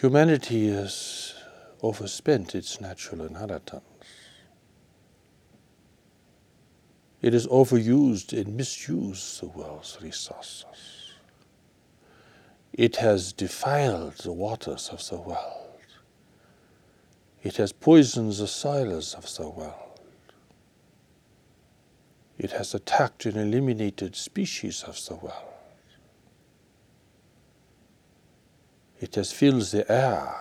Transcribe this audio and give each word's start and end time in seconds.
Humanity 0.00 0.70
has 0.70 1.34
overspent 1.82 2.54
its 2.54 2.80
natural 2.80 3.26
inheritance. 3.26 3.84
It 7.20 7.34
has 7.34 7.46
overused 7.48 8.32
and 8.32 8.56
misused 8.56 9.42
the 9.42 9.48
world's 9.48 9.98
resources. 10.00 11.12
It 12.72 12.96
has 12.96 13.34
defiled 13.34 14.14
the 14.14 14.32
waters 14.32 14.88
of 14.88 15.06
the 15.06 15.18
world. 15.20 15.76
It 17.42 17.58
has 17.58 17.70
poisoned 17.70 18.32
the 18.32 18.46
soils 18.46 19.12
of 19.12 19.26
the 19.36 19.50
world. 19.50 20.00
It 22.38 22.52
has 22.52 22.72
attacked 22.72 23.26
and 23.26 23.36
eliminated 23.36 24.16
species 24.16 24.82
of 24.82 24.98
the 25.04 25.16
world. 25.16 25.49
It 29.00 29.14
has 29.14 29.32
filled 29.32 29.62
the 29.62 29.90
air 29.90 30.36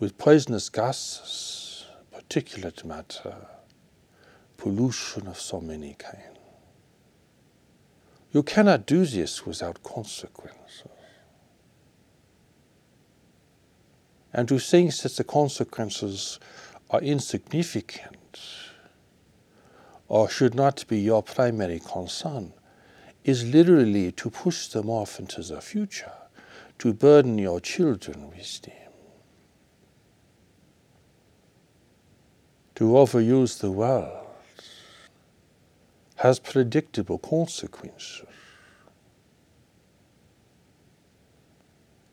with 0.00 0.16
poisonous 0.16 0.70
gases, 0.70 1.84
particulate 2.10 2.82
matter, 2.82 3.36
pollution 4.56 5.26
of 5.26 5.38
so 5.38 5.60
many 5.60 5.94
kinds. 5.98 6.38
You 8.32 8.42
cannot 8.42 8.86
do 8.86 9.04
this 9.04 9.44
without 9.44 9.82
consequences. 9.82 10.84
And 14.32 14.48
to 14.48 14.58
think 14.58 14.96
that 14.96 15.16
the 15.16 15.24
consequences 15.24 16.40
are 16.88 17.00
insignificant 17.00 18.40
or 20.08 20.30
should 20.30 20.54
not 20.54 20.86
be 20.88 21.00
your 21.00 21.22
primary 21.22 21.80
concern 21.80 22.54
is 23.24 23.44
literally 23.44 24.10
to 24.12 24.30
push 24.30 24.68
them 24.68 24.88
off 24.88 25.18
into 25.18 25.42
the 25.42 25.60
future 25.60 26.12
to 26.78 26.92
burden 26.92 27.38
your 27.38 27.60
children 27.60 28.28
with 28.28 28.62
them. 28.62 28.74
To 32.76 32.84
overuse 32.84 33.60
the 33.60 33.70
world 33.70 34.26
has 36.16 36.38
predictable 36.38 37.18
consequences. 37.18 38.22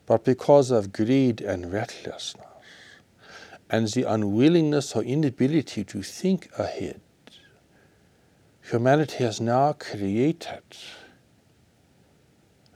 But 0.06 0.24
because 0.24 0.70
of 0.70 0.92
greed 0.92 1.40
and 1.40 1.72
recklessness 1.72 2.46
and 3.70 3.88
the 3.88 4.04
unwillingness 4.04 4.94
or 4.94 5.02
inability 5.02 5.84
to 5.84 6.02
think 6.02 6.50
ahead, 6.58 7.00
humanity 8.70 9.24
has 9.24 9.40
now 9.40 9.72
created 9.72 10.62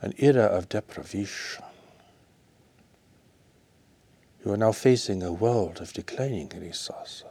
an 0.00 0.14
era 0.18 0.44
of 0.44 0.68
deprivation. 0.68 1.64
You 4.44 4.52
are 4.52 4.56
now 4.56 4.72
facing 4.72 5.22
a 5.22 5.32
world 5.32 5.80
of 5.80 5.92
declining 5.92 6.50
resources, 6.56 7.24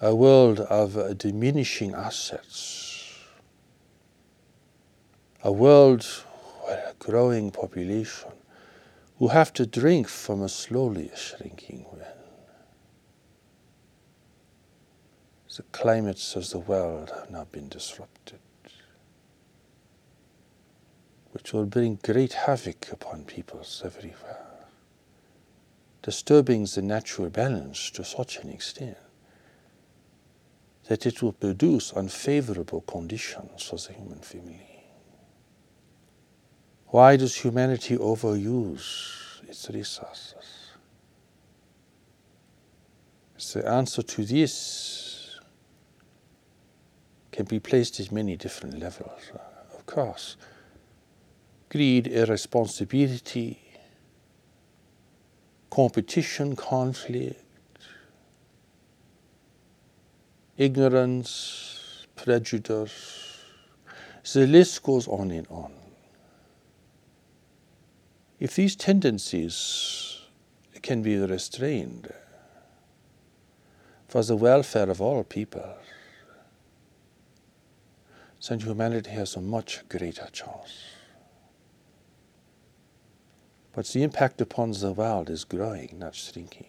a 0.00 0.14
world 0.14 0.60
of 0.60 1.18
diminishing 1.18 1.94
assets, 1.94 3.12
a 5.42 5.50
world 5.50 6.06
with 6.66 6.78
a 6.78 6.94
growing 6.98 7.50
population 7.50 8.30
who 9.18 9.28
have 9.28 9.52
to 9.54 9.66
drink 9.66 10.08
from 10.08 10.42
a 10.42 10.48
slowly 10.48 11.10
shrinking 11.16 11.84
well. 11.92 12.10
The 15.56 15.62
climates 15.70 16.34
of 16.34 16.50
the 16.50 16.58
world 16.58 17.10
have 17.10 17.30
now 17.30 17.44
been 17.44 17.68
disrupted 17.68 18.40
which 21.34 21.52
will 21.52 21.66
bring 21.66 21.98
great 22.04 22.32
havoc 22.32 22.92
upon 22.92 23.24
peoples 23.24 23.82
everywhere, 23.84 24.46
disturbing 26.00 26.64
the 26.64 26.80
natural 26.80 27.28
balance 27.28 27.90
to 27.90 28.04
such 28.04 28.38
an 28.38 28.48
extent 28.48 28.96
that 30.86 31.06
it 31.06 31.20
will 31.22 31.32
produce 31.32 31.92
unfavorable 31.92 32.82
conditions 32.82 33.64
for 33.64 33.76
the 33.76 33.92
human 33.94 34.20
family. 34.20 34.86
Why 36.86 37.16
does 37.16 37.34
humanity 37.34 37.96
overuse 37.96 39.42
its 39.48 39.68
resources? 39.70 40.70
The 43.52 43.68
answer 43.68 44.02
to 44.02 44.24
this 44.24 45.38
can 47.32 47.46
be 47.46 47.58
placed 47.58 47.98
at 47.98 48.12
many 48.12 48.36
different 48.36 48.78
levels. 48.78 49.20
Uh, 49.34 49.38
of 49.76 49.84
course, 49.86 50.36
greed, 51.74 52.06
irresponsibility, 52.06 53.58
competition, 55.70 56.54
conflict, 56.54 57.42
ignorance, 60.56 62.06
prejudice. 62.14 63.40
The 64.32 64.46
list 64.46 64.84
goes 64.84 65.08
on 65.08 65.32
and 65.32 65.48
on. 65.48 65.72
If 68.38 68.54
these 68.54 68.76
tendencies 68.76 70.20
can 70.80 71.02
be 71.02 71.16
restrained 71.16 72.12
for 74.06 74.22
the 74.22 74.36
welfare 74.36 74.88
of 74.88 75.00
all 75.00 75.24
people, 75.24 75.74
then 78.48 78.60
humanity 78.60 79.10
has 79.10 79.34
a 79.34 79.40
much 79.40 79.82
greater 79.88 80.28
chance. 80.30 80.93
But 83.74 83.86
the 83.86 84.02
impact 84.02 84.40
upon 84.40 84.70
the 84.72 84.92
world 84.92 85.28
is 85.28 85.44
growing, 85.44 85.96
not 85.98 86.14
shrinking. 86.14 86.68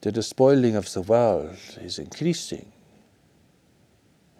The 0.00 0.12
despoiling 0.12 0.76
of 0.76 0.92
the 0.92 1.02
world 1.02 1.56
is 1.80 1.98
increasing 1.98 2.72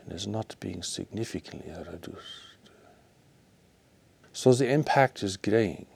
and 0.03 0.13
is 0.13 0.27
not 0.27 0.57
being 0.61 0.83
significantly 0.83 1.73
reduced. 1.91 2.47
So 4.33 4.55
the 4.55 4.71
impact 4.71 5.23
is 5.23 5.37
growing. 5.37 5.87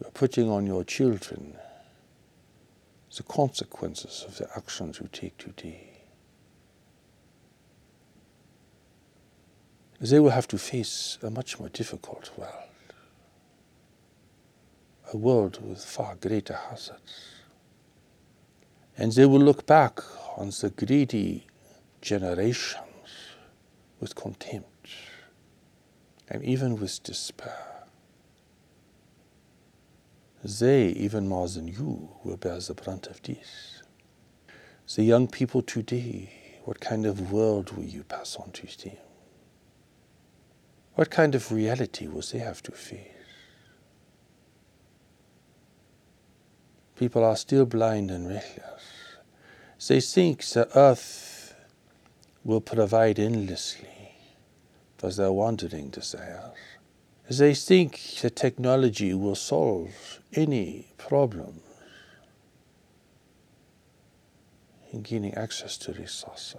You 0.00 0.08
are 0.08 0.12
putting 0.12 0.50
on 0.50 0.66
your 0.66 0.82
children 0.82 1.56
the 3.14 3.22
consequences 3.22 4.24
of 4.26 4.38
the 4.38 4.48
actions 4.56 4.98
you 4.98 5.08
take 5.12 5.38
today. 5.38 5.93
They 10.00 10.20
will 10.20 10.30
have 10.30 10.48
to 10.48 10.58
face 10.58 11.18
a 11.22 11.30
much 11.30 11.58
more 11.58 11.68
difficult 11.68 12.30
world, 12.36 12.52
a 15.12 15.16
world 15.16 15.66
with 15.66 15.84
far 15.84 16.16
greater 16.16 16.58
hazards. 16.70 17.30
And 18.96 19.12
they 19.12 19.26
will 19.26 19.40
look 19.40 19.66
back 19.66 20.00
on 20.36 20.50
the 20.50 20.72
greedy 20.76 21.46
generations 22.00 22.78
with 24.00 24.14
contempt 24.14 24.88
and 26.28 26.42
even 26.44 26.76
with 26.76 27.02
despair. 27.02 27.74
They, 30.42 30.88
even 30.88 31.26
more 31.28 31.48
than 31.48 31.68
you, 31.68 32.10
will 32.22 32.36
bear 32.36 32.58
the 32.60 32.74
brunt 32.74 33.06
of 33.06 33.22
this. 33.22 33.82
The 34.94 35.02
young 35.02 35.26
people 35.26 35.62
today, 35.62 36.60
what 36.64 36.80
kind 36.80 37.06
of 37.06 37.32
world 37.32 37.72
will 37.72 37.84
you 37.84 38.04
pass 38.04 38.36
on 38.36 38.50
to 38.52 38.66
them? 38.84 38.96
What 40.94 41.10
kind 41.10 41.34
of 41.34 41.50
reality 41.50 42.06
will 42.06 42.22
they 42.22 42.38
have 42.38 42.62
to 42.64 42.72
face? 42.72 43.08
People 46.96 47.24
are 47.24 47.36
still 47.36 47.66
blind 47.66 48.10
and 48.10 48.28
reckless. 48.28 48.82
They 49.88 50.00
think 50.00 50.44
the 50.44 50.68
earth 50.78 51.54
will 52.44 52.60
provide 52.60 53.18
endlessly 53.18 54.14
for 54.98 55.10
their 55.10 55.32
wandering 55.32 55.90
desires. 55.90 56.56
They 57.28 57.54
think 57.54 58.00
that 58.22 58.36
technology 58.36 59.14
will 59.14 59.34
solve 59.34 60.20
any 60.34 60.88
problem 60.96 61.60
in 64.92 65.02
gaining 65.02 65.34
access 65.34 65.76
to 65.78 65.92
resources. 65.92 66.56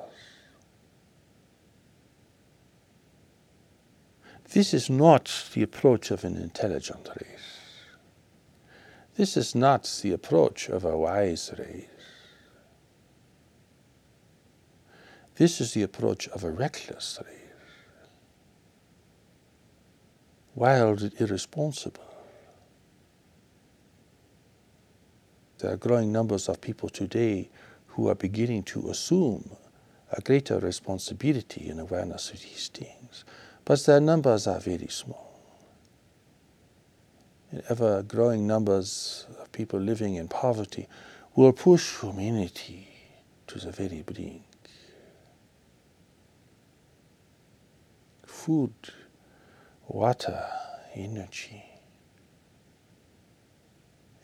This 4.52 4.74
is 4.74 4.90
not 4.90 5.46
the 5.54 5.64
approach 5.64 6.12
of 6.12 6.24
an 6.24 6.38
intelligent 6.38 7.10
race. 7.20 7.60
This 9.16 9.38
is 9.38 9.56
not 9.56 10.00
the 10.02 10.12
approach 10.12 10.70
of 10.70 10.84
a 10.84 10.98
wise 10.98 11.54
race. 11.58 11.86
This 15.36 15.60
is 15.60 15.74
the 15.74 15.84
approach 15.84 16.28
of 16.30 16.44
a 16.44 16.52
reckless 16.52 17.20
race, 17.26 17.36
wild 20.54 21.02
and 21.02 21.14
irresponsible. 21.20 22.04
There 25.58 25.74
are 25.74 25.78
growing 25.78 26.12
numbers 26.12 26.48
of 26.48 26.62
people 26.62 26.90
today 26.90 27.50
who 27.88 28.08
are 28.08 28.16
beginning 28.16 28.64
to 28.64 28.90
assume 28.90 29.58
a 30.12 30.22
greater 30.22 30.60
responsibility 30.60 31.70
and 31.70 31.80
awareness 31.80 32.32
of 32.32 32.42
these 32.42 32.70
things 32.70 33.26
but 33.66 33.84
their 33.86 34.00
numbers 34.00 34.46
are 34.48 34.60
very 34.60 34.88
small. 34.88 35.34
Ever 37.70 38.04
growing 38.04 38.46
numbers 38.46 39.26
of 39.40 39.52
people 39.52 39.80
living 39.80 40.16
in 40.16 40.28
poverty 40.28 40.88
will 41.36 41.52
push 41.52 42.00
humanity 42.00 42.88
to 43.48 43.60
the 43.60 43.72
very 43.72 44.02
brink. 44.02 44.44
Food, 48.26 48.74
water, 49.88 50.46
energy, 50.94 51.64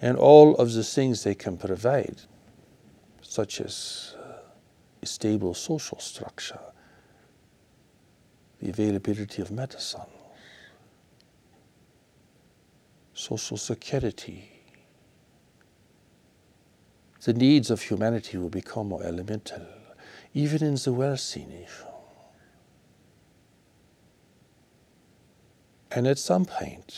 and 0.01 0.17
all 0.17 0.55
of 0.55 0.73
the 0.73 0.83
things 0.83 1.23
they 1.23 1.35
can 1.35 1.57
provide, 1.57 2.21
such 3.21 3.61
as 3.61 4.15
uh, 4.19 4.33
a 5.01 5.05
stable 5.05 5.53
social 5.53 5.99
structure, 5.99 6.59
the 8.61 8.69
availability 8.69 9.41
of 9.41 9.51
medicine, 9.51 10.01
social 13.13 13.57
security. 13.57 14.49
The 17.23 17.33
needs 17.33 17.69
of 17.69 17.81
humanity 17.81 18.37
will 18.37 18.49
become 18.49 18.89
more 18.89 19.03
elemental, 19.03 19.65
even 20.33 20.63
in 20.63 20.75
the 20.75 20.93
wealthy 20.93 21.45
nation. 21.45 21.87
And 25.91 26.07
at 26.07 26.19
some 26.19 26.45
point, 26.45 26.97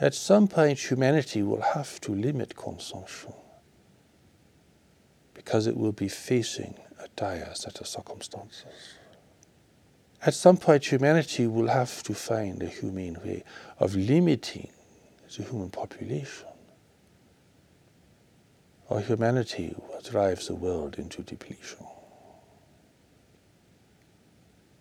at 0.00 0.14
some 0.14 0.48
point, 0.48 0.78
humanity 0.78 1.42
will 1.42 1.60
have 1.60 2.00
to 2.00 2.12
limit 2.12 2.56
consumption 2.56 3.34
because 5.34 5.66
it 5.66 5.76
will 5.76 5.92
be 5.92 6.08
facing 6.08 6.74
dire 7.16 7.50
set 7.54 7.80
of 7.80 7.86
circumstances. 7.86 8.64
At 10.24 10.34
some 10.34 10.56
point, 10.56 10.84
humanity 10.84 11.46
will 11.46 11.68
have 11.68 12.02
to 12.04 12.14
find 12.14 12.62
a 12.62 12.66
humane 12.66 13.18
way 13.24 13.42
of 13.78 13.96
limiting 13.96 14.70
the 15.36 15.42
human 15.42 15.70
population, 15.70 16.46
or 18.88 19.00
humanity 19.00 19.74
will 19.76 20.00
drive 20.00 20.44
the 20.46 20.54
world 20.54 20.96
into 20.98 21.22
depletion. 21.22 21.86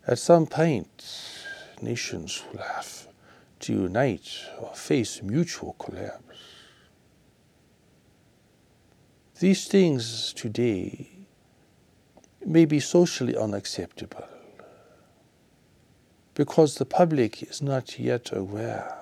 At 0.05 0.19
some 0.19 0.45
point, 0.45 1.03
nations 1.81 2.43
will 2.51 2.61
have 2.61 3.07
to 3.61 3.73
unite 3.73 4.29
or 4.59 4.73
face 4.75 5.21
mutual 5.23 5.73
collapse. 5.73 6.21
These 9.39 9.67
things 9.67 10.33
today 10.33 11.10
may 12.45 12.65
be 12.65 12.79
socially 12.79 13.35
unacceptable 13.35 14.27
because 16.33 16.75
the 16.75 16.85
public 16.85 17.43
is 17.43 17.61
not 17.61 17.99
yet 17.99 18.29
aware 18.31 18.97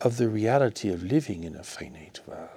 of 0.00 0.16
the 0.16 0.28
reality 0.28 0.88
of 0.88 1.02
living 1.02 1.44
in 1.44 1.54
a 1.54 1.62
finite 1.62 2.20
world. 2.26 2.48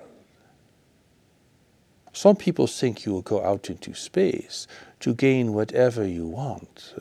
Some 2.11 2.35
people 2.35 2.65
think 2.65 3.05
you 3.05 3.11
will 3.11 3.21
go 3.21 3.43
out 3.45 3.69
into 3.69 3.93
space 3.93 4.67
to 5.01 5.13
gain 5.13 5.53
whatever 5.53 6.07
you 6.07 6.25
want, 6.25 6.95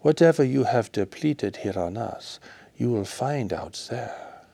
Whatever 0.00 0.44
you 0.44 0.64
have 0.64 0.92
depleted 0.92 1.56
here 1.56 1.78
on 1.78 1.98
earth, 1.98 2.38
you 2.76 2.90
will 2.90 3.04
find 3.04 3.52
out 3.52 3.86
there. 3.90 4.44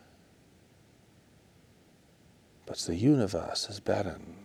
But 2.66 2.78
the 2.78 2.96
universe 2.96 3.68
is 3.68 3.78
barren. 3.78 4.36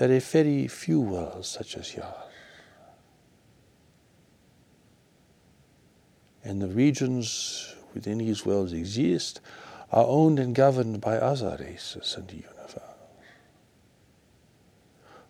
There 0.00 0.10
are 0.16 0.20
very 0.20 0.66
few 0.66 0.98
worlds 0.98 1.46
such 1.46 1.76
as 1.76 1.94
yours. 1.94 2.06
And 6.42 6.62
the 6.62 6.68
regions 6.68 7.74
within 7.92 8.16
these 8.16 8.46
worlds 8.46 8.72
exist 8.72 9.42
are 9.92 10.06
owned 10.06 10.38
and 10.38 10.54
governed 10.54 11.02
by 11.02 11.18
other 11.18 11.54
races 11.60 12.16
in 12.16 12.26
the 12.28 12.36
universe 12.36 12.80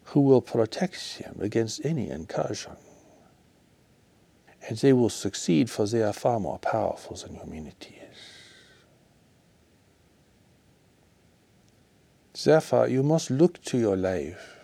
who 0.05 0.21
will 0.21 0.41
protect 0.41 1.19
them 1.19 1.39
against 1.41 1.85
any 1.85 2.09
incursion 2.09 2.77
and 4.69 4.79
they 4.79 4.93
will 4.93 5.11
succeed 5.11 5.69
for 5.69 5.85
they 5.89 6.05
are 6.05 6.13
far 6.13 6.39
more 6.39 6.61
powerful 6.61 7.17
than 7.17 7.35
humanity 7.35 8.01
is. 12.33 12.45
Therefore, 12.45 12.87
you 12.87 13.03
must 13.03 13.33
look 13.33 13.61
to 13.63 13.77
your 13.77 13.97
life 13.97 14.59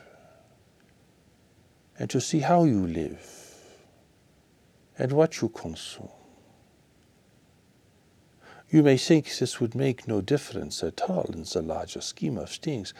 and 1.98 2.10
to 2.10 2.20
see 2.20 2.40
how 2.40 2.64
you 2.64 2.86
live 2.86 3.30
and 4.98 5.12
what 5.12 5.40
you 5.40 5.48
consume. 5.48 6.08
You 8.70 8.82
may 8.82 8.96
think 8.96 9.36
this 9.38 9.60
would 9.60 9.74
make 9.74 10.08
no 10.08 10.20
difference 10.20 10.82
at 10.82 11.02
all 11.02 11.30
in 11.32 11.44
the 11.44 11.62
larger 11.62 12.00
scheme 12.00 12.36
of 12.36 12.50
things, 12.50 12.92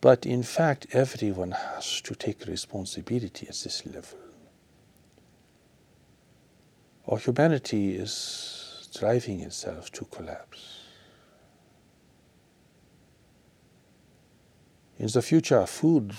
but 0.00 0.26
in 0.26 0.42
fact, 0.42 0.86
everyone 0.92 1.52
has 1.52 2.00
to 2.02 2.14
take 2.14 2.46
responsibility 2.46 3.48
at 3.48 3.54
this 3.54 3.86
level 3.86 4.18
or 7.06 7.18
humanity 7.18 7.96
is 7.96 8.88
driving 8.98 9.40
itself 9.40 9.90
to 9.92 10.04
collapse. 10.06 10.80
In 14.98 15.08
the 15.08 15.22
future, 15.22 15.66
food 15.66 16.12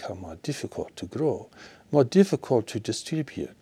become 0.00 0.20
more 0.20 0.36
difficult 0.36 0.94
to 0.96 1.06
grow, 1.06 1.48
more 1.92 2.04
difficult 2.04 2.66
to 2.68 2.80
distribute, 2.80 3.56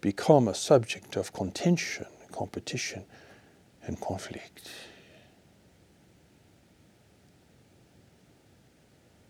become 0.00 0.48
a 0.48 0.54
subject 0.54 1.16
of 1.16 1.32
contention, 1.32 2.06
competition, 2.32 3.04
and 3.86 4.00
conflict. 4.00 4.70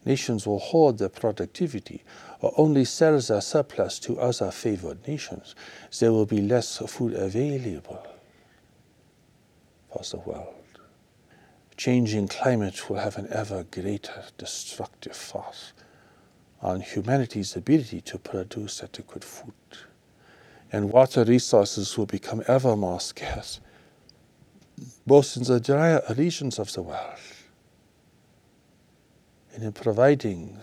Nations 0.05 0.47
will 0.47 0.59
hoard 0.59 0.99
their 0.99 1.09
productivity 1.09 2.03
or 2.41 2.53
only 2.57 2.85
sell 2.85 3.21
their 3.21 3.41
surplus 3.41 3.99
to 4.01 4.19
other 4.19 4.51
favored 4.51 5.07
nations. 5.07 5.55
There 5.99 6.13
will 6.13 6.27
be 6.27 6.41
less 6.41 6.79
food 6.79 7.13
available 7.13 8.05
for 9.93 10.03
the 10.03 10.17
world. 10.19 10.60
Changing 11.81 12.29
climate 12.29 12.91
will 12.91 12.99
have 12.99 13.17
an 13.17 13.27
ever 13.31 13.65
greater 13.65 14.25
destructive 14.37 15.17
force 15.17 15.73
on 16.61 16.83
humanity's 16.83 17.57
ability 17.57 18.03
to 18.03 18.19
produce 18.19 18.83
adequate 18.83 19.25
food. 19.25 19.55
And 20.71 20.91
water 20.91 21.25
resources 21.25 21.97
will 21.97 22.05
become 22.05 22.43
ever 22.47 22.77
more 22.77 23.01
scarce, 23.01 23.61
both 25.07 25.35
in 25.39 25.45
the 25.45 25.59
drier 25.59 26.03
regions 26.19 26.59
of 26.59 26.71
the 26.75 26.83
world 26.83 27.19
and 29.55 29.65
in 29.65 29.73
providing 29.73 30.59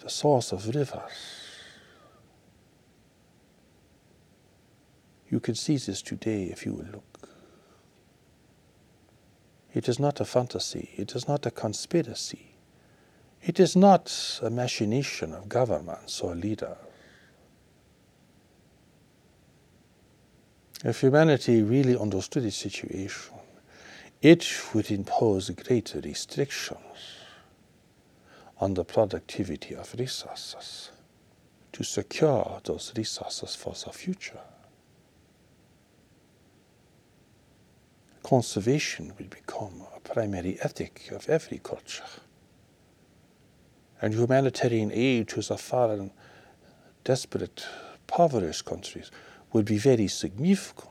the 0.00 0.10
source 0.10 0.52
of 0.52 0.68
rivers. 0.76 1.00
You 5.30 5.40
can 5.40 5.54
see 5.54 5.78
this 5.78 6.02
today 6.02 6.50
if 6.52 6.66
you 6.66 6.74
will 6.74 6.88
look. 6.92 7.27
It 9.74 9.88
is 9.88 9.98
not 9.98 10.20
a 10.20 10.24
fantasy, 10.24 10.90
it 10.96 11.14
is 11.14 11.28
not 11.28 11.46
a 11.46 11.50
conspiracy, 11.50 12.54
it 13.42 13.60
is 13.60 13.76
not 13.76 14.40
a 14.42 14.50
machination 14.50 15.32
of 15.34 15.48
governments 15.48 16.20
or 16.20 16.34
leaders. 16.34 16.76
If 20.84 21.00
humanity 21.00 21.62
really 21.62 21.96
understood 21.96 22.44
its 22.44 22.56
situation, 22.56 23.34
it 24.22 24.46
would 24.72 24.90
impose 24.90 25.50
greater 25.50 26.00
restrictions 26.00 26.80
on 28.60 28.74
the 28.74 28.84
productivity 28.84 29.74
of 29.74 29.94
resources 29.98 30.90
to 31.72 31.84
secure 31.84 32.60
those 32.64 32.92
resources 32.96 33.54
for 33.54 33.74
the 33.74 33.92
future. 33.92 34.40
Conservation 38.28 39.12
will 39.18 39.26
become 39.26 39.82
a 39.96 40.00
primary 40.00 40.58
ethic 40.60 41.10
of 41.12 41.28
every 41.28 41.58
culture. 41.58 42.04
And 44.02 44.14
humanitarian 44.14 44.90
aid 44.92 45.28
to 45.28 45.40
the 45.40 45.56
foreign, 45.56 46.10
desperate, 47.04 47.64
impoverished 47.94 48.64
countries 48.64 49.10
would 49.52 49.64
be 49.64 49.78
very 49.78 50.08
significant 50.08 50.88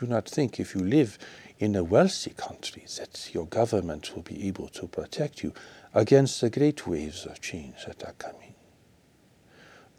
Do 0.00 0.06
not 0.06 0.26
think 0.26 0.58
if 0.58 0.74
you 0.74 0.80
live 0.80 1.18
in 1.58 1.76
a 1.76 1.84
wealthy 1.84 2.30
country 2.30 2.86
that 2.96 3.34
your 3.34 3.44
government 3.44 4.16
will 4.16 4.22
be 4.22 4.48
able 4.48 4.68
to 4.68 4.86
protect 4.86 5.42
you 5.42 5.52
against 5.92 6.40
the 6.40 6.48
great 6.48 6.86
waves 6.86 7.26
of 7.26 7.38
change 7.42 7.84
that 7.86 8.02
are 8.04 8.14
coming. 8.14 8.49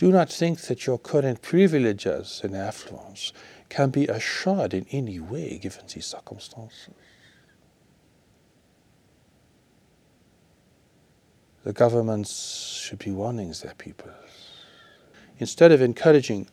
Do 0.01 0.11
not 0.11 0.31
think 0.31 0.61
that 0.61 0.87
your 0.87 0.97
current 0.97 1.43
privileges 1.43 2.41
and 2.43 2.55
affluence 2.55 3.33
can 3.69 3.91
be 3.91 4.07
assured 4.07 4.73
in 4.73 4.87
any 4.89 5.19
way 5.19 5.59
given 5.59 5.83
these 5.93 6.07
circumstances. 6.07 6.89
The 11.63 11.71
governments 11.71 12.81
should 12.81 12.97
be 12.97 13.11
warning 13.11 13.53
their 13.61 13.75
people. 13.75 14.09
Instead 15.37 15.71
of 15.71 15.83
encouraging 15.83 16.47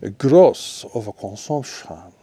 a 0.00 0.08
gross 0.08 0.86
overconsumption, 0.94 2.14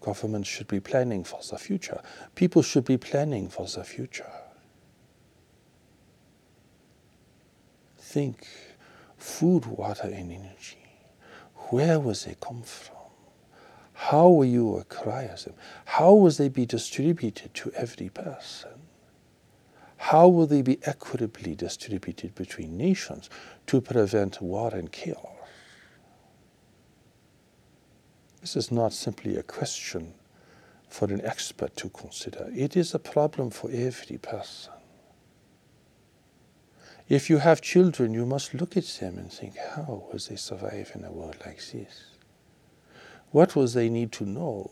governments 0.00 0.48
should 0.48 0.68
be 0.68 0.80
planning 0.80 1.24
for 1.24 1.40
the 1.50 1.58
future. 1.58 2.00
People 2.34 2.62
should 2.62 2.86
be 2.86 2.96
planning 2.96 3.50
for 3.50 3.66
the 3.66 3.84
future. 3.84 4.32
Think 8.14 8.46
food, 9.16 9.66
water, 9.66 10.06
and 10.06 10.30
energy. 10.30 10.86
Where 11.70 11.98
will 11.98 12.14
they 12.14 12.36
come 12.40 12.62
from? 12.62 12.94
How 13.92 14.28
will 14.28 14.44
you 14.44 14.76
acquire 14.76 15.34
them? 15.34 15.54
How 15.84 16.14
will 16.14 16.30
they 16.30 16.48
be 16.48 16.64
distributed 16.64 17.52
to 17.54 17.72
every 17.72 18.10
person? 18.10 18.70
How 19.96 20.28
will 20.28 20.46
they 20.46 20.62
be 20.62 20.78
equitably 20.84 21.56
distributed 21.56 22.36
between 22.36 22.76
nations 22.76 23.30
to 23.66 23.80
prevent 23.80 24.40
war 24.40 24.72
and 24.72 24.92
chaos? 24.92 25.26
This 28.40 28.54
is 28.54 28.70
not 28.70 28.92
simply 28.92 29.36
a 29.38 29.42
question 29.42 30.14
for 30.88 31.06
an 31.12 31.20
expert 31.24 31.74
to 31.78 31.88
consider. 31.88 32.48
It 32.54 32.76
is 32.76 32.94
a 32.94 33.00
problem 33.00 33.50
for 33.50 33.72
every 33.72 34.18
person. 34.18 34.73
If 37.08 37.28
you 37.28 37.38
have 37.38 37.60
children, 37.60 38.14
you 38.14 38.24
must 38.24 38.54
look 38.54 38.76
at 38.76 38.84
them 38.84 39.18
and 39.18 39.30
think, 39.30 39.56
how 39.56 40.04
will 40.10 40.18
they 40.18 40.36
survive 40.36 40.92
in 40.94 41.04
a 41.04 41.12
world 41.12 41.36
like 41.44 41.58
this? 41.58 42.06
What 43.30 43.54
will 43.54 43.66
they 43.66 43.88
need 43.88 44.12
to 44.12 44.24
know? 44.24 44.70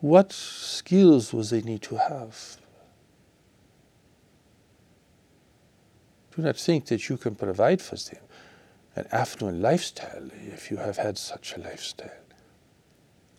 What 0.00 0.32
skills 0.32 1.32
will 1.32 1.42
they 1.42 1.60
need 1.60 1.82
to 1.82 1.96
have? 1.96 2.56
Do 6.34 6.42
not 6.42 6.56
think 6.56 6.86
that 6.86 7.08
you 7.08 7.16
can 7.16 7.34
provide 7.34 7.80
for 7.80 7.96
them 7.96 8.22
an 8.96 9.06
affluent 9.12 9.60
lifestyle 9.60 10.30
if 10.46 10.70
you 10.70 10.78
have 10.78 10.96
had 10.96 11.18
such 11.18 11.56
a 11.56 11.60
lifestyle. 11.60 12.10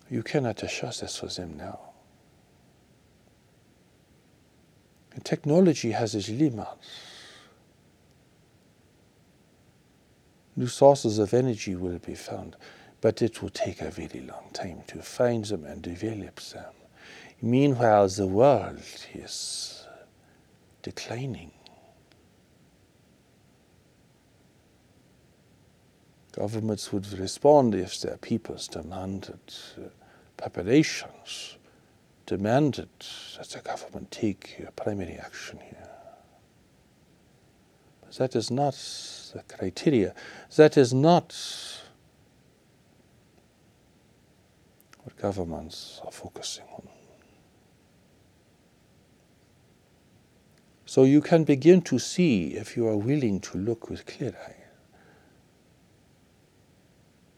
You 0.09 0.21
cannot 0.21 0.61
assure 0.63 0.91
this 0.91 1.17
for 1.17 1.27
them 1.27 1.57
now. 1.57 1.79
And 5.13 5.23
technology 5.25 5.91
has 5.91 6.13
its 6.13 6.29
limits. 6.29 6.67
New 10.55 10.67
sources 10.67 11.19
of 11.19 11.33
energy 11.33 11.75
will 11.75 11.99
be 11.99 12.15
found, 12.15 12.55
but 13.01 13.21
it 13.21 13.41
will 13.41 13.49
take 13.49 13.81
a 13.81 13.91
very 13.91 14.21
long 14.21 14.49
time 14.53 14.83
to 14.87 15.01
find 15.01 15.45
them 15.45 15.65
and 15.65 15.81
develop 15.81 16.39
them. 16.39 16.73
Meanwhile, 17.41 18.07
the 18.09 18.27
world 18.27 18.81
is 19.13 19.85
declining. 20.81 21.51
Governments 26.31 26.91
would 26.91 27.07
respond 27.17 27.75
if 27.75 27.99
their 28.01 28.17
peoples 28.17 28.67
demanded 28.67 29.39
uh, 29.77 29.87
preparations, 30.37 31.57
demanded 32.25 32.89
that 33.37 33.49
the 33.49 33.59
government 33.59 34.11
take 34.11 34.61
uh, 34.65 34.71
primary 34.71 35.15
action 35.15 35.59
here. 35.59 35.94
That 38.17 38.35
is 38.35 38.49
not 38.49 38.73
the 39.33 39.43
criteria. 39.47 40.13
That 40.55 40.77
is 40.77 40.93
not 40.93 41.35
what 45.03 45.17
governments 45.17 46.01
are 46.03 46.11
focusing 46.11 46.65
on. 46.73 46.87
So 50.85 51.03
you 51.03 51.21
can 51.21 51.43
begin 51.43 51.81
to 51.83 51.99
see 51.99 52.55
if 52.55 52.77
you 52.77 52.87
are 52.87 52.95
willing 52.95 53.41
to 53.41 53.57
look 53.57 53.89
with 53.89 54.05
clear 54.05 54.35
eyes 54.47 54.65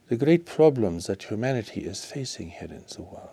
the 0.07 0.15
great 0.15 0.45
problems 0.45 1.07
that 1.07 1.23
humanity 1.23 1.81
is 1.81 2.05
facing 2.05 2.49
here 2.49 2.69
in 2.69 2.83
the 2.95 3.01
world. 3.01 3.29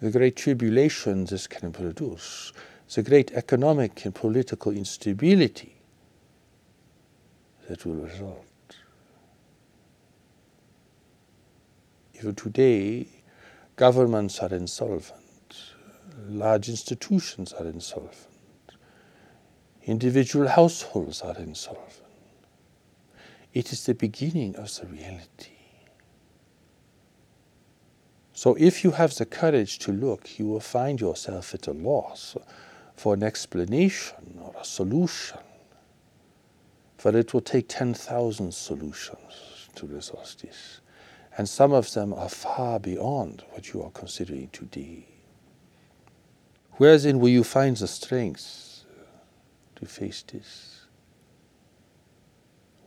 The 0.00 0.10
great 0.10 0.36
tribulation 0.36 1.24
this 1.24 1.46
can 1.46 1.72
produce, 1.72 2.52
the 2.94 3.02
great 3.02 3.32
economic 3.32 4.04
and 4.04 4.14
political 4.14 4.72
instability 4.72 5.76
that 7.68 7.84
will 7.84 7.96
result. 7.96 8.44
Even 12.14 12.34
today, 12.34 13.06
governments 13.74 14.38
are 14.38 14.54
insolvent, 14.54 15.74
large 16.28 16.68
institutions 16.68 17.52
are 17.52 17.66
insolvent, 17.66 18.14
individual 19.84 20.48
households 20.48 21.20
are 21.22 21.36
insolvent. 21.36 22.02
It 23.52 23.72
is 23.72 23.84
the 23.84 23.94
beginning 23.94 24.56
of 24.56 24.74
the 24.76 24.86
reality. 24.86 25.56
So 28.32 28.54
if 28.58 28.84
you 28.84 28.90
have 28.90 29.14
the 29.14 29.24
courage 29.24 29.78
to 29.80 29.92
look, 29.92 30.38
you 30.38 30.46
will 30.46 30.60
find 30.60 31.00
yourself 31.00 31.54
at 31.54 31.66
a 31.66 31.72
loss 31.72 32.36
for 32.96 33.14
an 33.14 33.22
explanation 33.22 34.40
or 34.40 34.54
a 34.60 34.64
solution. 34.64 35.38
For 36.96 37.16
it 37.16 37.34
will 37.34 37.42
take 37.42 37.68
10,000 37.68 38.52
solutions 38.52 39.68
to 39.74 39.86
resolve 39.86 40.34
this. 40.40 40.80
And 41.36 41.46
some 41.46 41.72
of 41.72 41.92
them 41.92 42.14
are 42.14 42.30
far 42.30 42.80
beyond 42.80 43.44
what 43.50 43.72
you 43.72 43.82
are 43.82 43.90
considering 43.90 44.48
today. 44.48 45.06
Where 46.72 46.96
then 46.98 47.20
will 47.20 47.28
you 47.28 47.44
find 47.44 47.76
the 47.76 47.86
strength 47.86 48.84
uh, 48.90 49.80
to 49.80 49.86
face 49.86 50.22
this? 50.22 50.86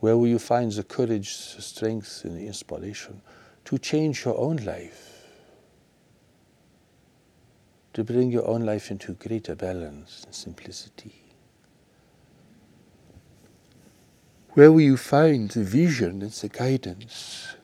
Where 0.00 0.16
will 0.16 0.26
you 0.26 0.38
find 0.38 0.72
the 0.72 0.82
courage, 0.82 1.54
the 1.54 1.62
strength, 1.62 2.22
and 2.24 2.36
the 2.36 2.46
inspiration 2.46 3.20
to 3.66 3.78
change 3.78 4.24
your 4.24 4.36
own 4.38 4.56
life? 4.56 5.09
To 7.94 8.04
bring 8.04 8.30
your 8.30 8.46
own 8.46 8.64
life 8.64 8.90
into 8.90 9.14
greater 9.14 9.56
balance 9.56 10.22
and 10.24 10.34
simplicity? 10.34 11.24
Where 14.50 14.70
will 14.70 14.80
you 14.80 14.96
find 14.96 15.50
the 15.50 15.64
vision 15.64 16.22
and 16.22 16.30
the 16.30 16.48
guidance 16.48 17.56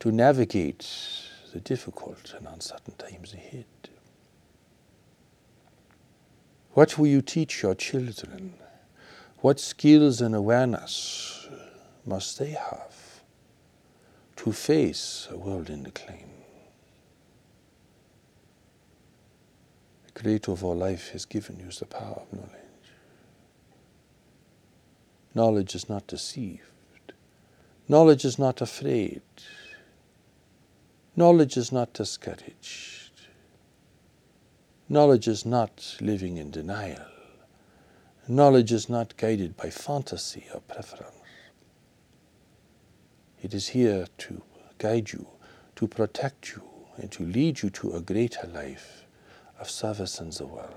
to 0.00 0.10
navigate 0.10 0.88
the 1.52 1.60
difficult 1.60 2.34
and 2.36 2.46
uncertain 2.46 2.94
times 2.94 3.34
ahead? 3.34 3.66
What 6.72 6.98
will 6.98 7.08
you 7.08 7.22
teach 7.22 7.62
your 7.62 7.74
children? 7.74 8.54
What 9.38 9.58
skills 9.58 10.20
and 10.20 10.34
awareness 10.34 11.48
must 12.06 12.38
they 12.38 12.50
have 12.50 13.22
to 14.36 14.52
face 14.52 15.28
a 15.30 15.36
world 15.36 15.70
in 15.70 15.82
decline? 15.82 16.29
Creator 20.20 20.52
of 20.52 20.62
all 20.62 20.76
life 20.76 21.12
has 21.12 21.24
given 21.24 21.58
you 21.58 21.68
is 21.68 21.78
the 21.78 21.86
power 21.86 22.20
of 22.20 22.30
knowledge. 22.30 22.90
Knowledge 25.34 25.74
is 25.74 25.88
not 25.88 26.06
deceived. 26.06 26.60
Knowledge 27.88 28.26
is 28.26 28.38
not 28.38 28.60
afraid. 28.60 29.22
Knowledge 31.16 31.56
is 31.56 31.72
not 31.72 31.94
discouraged. 31.94 33.28
Knowledge 34.90 35.26
is 35.26 35.46
not 35.46 35.96
living 36.02 36.36
in 36.36 36.50
denial. 36.50 37.06
Knowledge 38.28 38.72
is 38.72 38.90
not 38.90 39.16
guided 39.16 39.56
by 39.56 39.70
fantasy 39.70 40.44
or 40.52 40.60
preference. 40.60 41.14
It 43.40 43.54
is 43.54 43.68
here 43.68 44.06
to 44.18 44.42
guide 44.76 45.12
you, 45.12 45.28
to 45.76 45.88
protect 45.88 46.50
you, 46.50 46.62
and 46.98 47.10
to 47.12 47.22
lead 47.22 47.62
you 47.62 47.70
to 47.70 47.92
a 47.92 48.02
greater 48.02 48.46
life 48.46 48.99
of 49.60 49.70
service 49.70 50.20
in 50.20 50.30
the 50.30 50.46
world, 50.46 50.74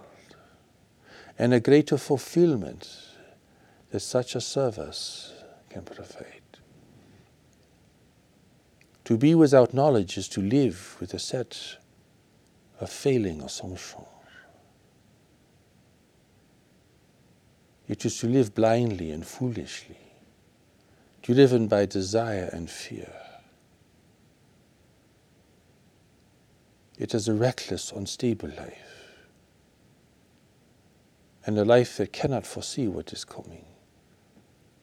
and 1.39 1.53
a 1.53 1.59
greater 1.59 1.97
fulfillment 1.97 2.89
that 3.91 4.01
such 4.01 4.35
a 4.35 4.41
service 4.41 5.33
can 5.69 5.83
provide. 5.83 6.41
To 9.05 9.17
be 9.17 9.35
without 9.35 9.73
knowledge 9.73 10.17
is 10.17 10.27
to 10.29 10.41
live 10.41 10.95
with 10.99 11.13
a 11.13 11.19
set 11.19 11.77
of 12.79 12.89
failing 12.89 13.41
assumptions. 13.41 14.07
It 17.87 18.05
is 18.05 18.17
to 18.19 18.27
live 18.27 18.55
blindly 18.55 19.11
and 19.11 19.25
foolishly, 19.25 19.97
driven 21.21 21.67
by 21.67 21.85
desire 21.85 22.49
and 22.53 22.69
fear. 22.69 23.22
It 26.97 27.13
is 27.13 27.27
a 27.27 27.33
reckless, 27.33 27.91
unstable 27.91 28.49
life, 28.49 29.17
and 31.45 31.57
a 31.57 31.65
life 31.65 31.97
that 31.97 32.13
cannot 32.13 32.45
foresee 32.45 32.87
what 32.87 33.11
is 33.11 33.25
coming, 33.25 33.65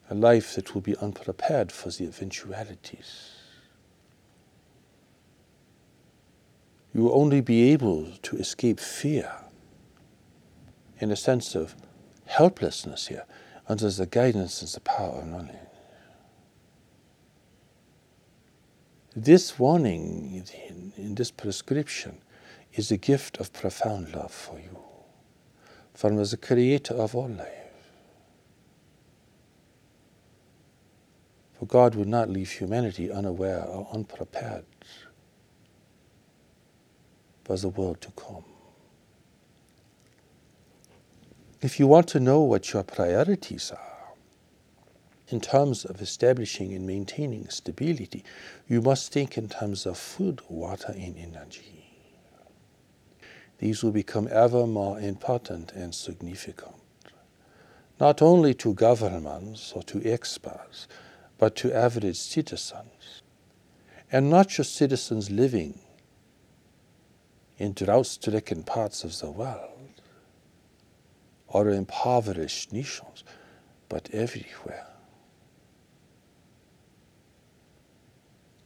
a 0.09 0.15
life 0.15 0.55
that 0.55 0.73
will 0.73 0.81
be 0.81 0.97
unprepared 0.97 1.71
for 1.71 1.89
the 1.89 2.05
eventualities. 2.05 3.31
You 6.93 7.03
will 7.03 7.15
only 7.15 7.39
be 7.39 7.71
able 7.71 8.11
to 8.23 8.37
escape 8.37 8.79
fear 8.79 9.31
in 10.99 11.11
a 11.11 11.15
sense 11.15 11.55
of 11.55 11.75
helplessness 12.25 13.07
here 13.07 13.25
under 13.69 13.89
the 13.89 14.05
guidance 14.05 14.61
and 14.61 14.69
the 14.69 14.81
power 14.81 15.21
of 15.21 15.27
knowledge. 15.27 15.70
This 19.15 19.59
warning 19.59 20.45
in, 20.95 21.15
this 21.15 21.31
prescription 21.31 22.21
is 22.73 22.91
a 22.91 22.97
gift 22.97 23.37
of 23.39 23.51
profound 23.51 24.15
love 24.15 24.31
for 24.31 24.57
you 24.57 24.79
from 25.93 26.15
the 26.15 26.37
creator 26.37 26.93
of 26.93 27.13
all 27.13 27.27
life. 27.27 27.47
For 31.59 31.65
God 31.65 31.95
would 31.95 32.07
not 32.07 32.29
leave 32.29 32.51
humanity 32.51 33.11
unaware 33.11 33.65
or 33.65 33.87
unprepared 33.93 34.63
for 37.43 37.57
the 37.57 37.69
world 37.69 37.99
to 38.01 38.11
come. 38.11 38.45
If 41.61 41.79
you 41.79 41.85
want 41.85 42.07
to 42.09 42.19
know 42.21 42.39
what 42.39 42.71
your 42.71 42.83
priorities 42.83 43.71
are, 43.71 43.90
in 45.31 45.39
terms 45.39 45.85
of 45.85 46.01
establishing 46.01 46.73
and 46.73 46.85
maintaining 46.85 47.47
stability, 47.49 48.23
you 48.67 48.81
must 48.81 49.11
think 49.11 49.37
in 49.37 49.47
terms 49.47 49.85
of 49.85 49.97
food, 49.97 50.41
water, 50.49 50.93
and 50.95 51.17
energy. 51.17 51.85
These 53.59 53.83
will 53.83 53.91
become 53.91 54.27
ever 54.31 54.65
more 54.67 54.99
important 54.99 55.71
and 55.73 55.93
significant, 55.93 56.75
not 57.99 58.21
only 58.21 58.53
to 58.55 58.73
governments 58.73 59.71
or 59.75 59.83
to 59.83 60.03
experts, 60.03 60.87
but 61.37 61.55
to 61.57 61.73
average 61.73 62.17
citizens. 62.17 63.21
And 64.11 64.29
not 64.29 64.49
just 64.49 64.75
citizens 64.75 65.31
living 65.31 65.79
in 67.57 67.73
drought 67.73 68.07
stricken 68.07 68.63
parts 68.63 69.03
of 69.03 69.17
the 69.19 69.31
world 69.31 70.01
or 71.47 71.69
impoverished 71.69 72.73
nations, 72.73 73.23
but 73.87 74.09
everywhere. 74.11 74.90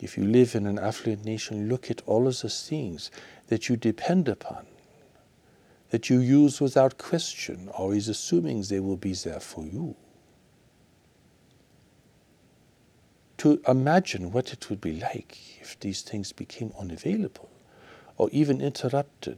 If 0.02 0.18
you 0.18 0.26
live 0.26 0.56
in 0.56 0.66
an 0.66 0.78
affluent 0.78 1.24
nation, 1.24 1.70
look 1.70 1.90
at 1.90 2.02
all 2.06 2.28
of 2.28 2.42
the 2.42 2.50
things 2.50 3.12
that 3.48 3.70
you 3.70 3.78
depend 3.78 4.28
upon, 4.28 4.66
that 5.90 6.10
you 6.10 6.20
use 6.20 6.60
without 6.60 6.98
question, 6.98 7.70
always 7.70 8.10
assuming 8.10 8.64
they 8.64 8.80
will 8.80 8.98
be 8.98 9.14
there 9.14 9.40
for 9.40 9.66
you. 9.66 9.96
To 13.38 13.62
imagine 13.68 14.32
what 14.32 14.52
it 14.52 14.70
would 14.70 14.82
be 14.82 15.00
like 15.00 15.38
if 15.62 15.80
these 15.80 16.02
things 16.02 16.32
became 16.32 16.74
unavailable 16.80 17.50
or 18.18 18.30
even 18.32 18.62
interrupted. 18.62 19.38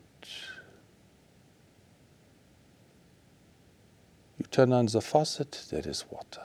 You 4.37 4.45
turn 4.51 4.71
on 4.71 4.85
the 4.87 5.01
faucet, 5.01 5.65
there 5.71 5.87
is 5.87 6.05
water. 6.09 6.43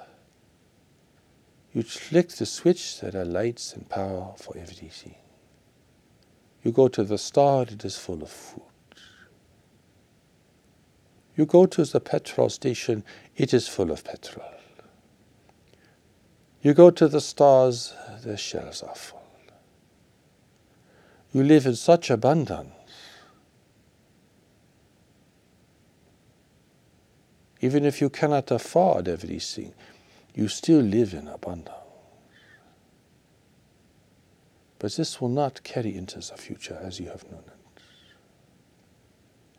You 1.75 1.83
flick 1.83 2.29
the 2.29 2.47
switch, 2.47 3.01
there 3.01 3.17
are 3.21 3.25
lights 3.25 3.73
and 3.73 3.89
power 3.89 4.35
for 4.37 4.57
everything. 4.57 5.15
You 6.63 6.71
go 6.71 6.89
to 6.89 7.03
the 7.03 7.19
store, 7.19 7.63
it 7.63 7.85
is 7.85 7.97
full 7.97 8.23
of 8.23 8.31
food. 8.31 8.63
You 11.35 11.47
go 11.47 11.65
to 11.67 11.85
the 11.85 12.01
petrol 12.01 12.51
station, 12.51 13.05
it 13.37 13.55
is 13.55 13.69
full 13.69 13.91
of 13.91 14.05
petrol. 14.05 14.47
You 16.61 16.75
go 16.75 16.91
to 16.91 17.09
the 17.09 17.21
stores, 17.21 17.95
the 18.23 18.37
shelves 18.37 18.83
are 18.83 18.95
full. 18.95 19.23
You 21.33 21.43
live 21.43 21.67
in 21.67 21.77
such 21.77 22.11
abundance. 22.11 22.69
Even 27.61 27.85
if 27.85 28.01
you 28.01 28.11
cannot 28.11 28.51
afford 28.51 29.09
everything, 29.09 29.73
you 30.35 30.49
still 30.49 30.81
live 30.81 31.13
in 31.15 31.29
abundance. 31.29 31.77
But 34.79 34.95
this 34.95 35.21
will 35.21 35.29
not 35.29 35.63
carry 35.63 35.95
into 35.95 36.19
the 36.19 36.37
future 36.37 36.79
as 36.83 36.99
you 36.99 37.09
have 37.09 37.31
known 37.31 37.45
it. 37.47 37.83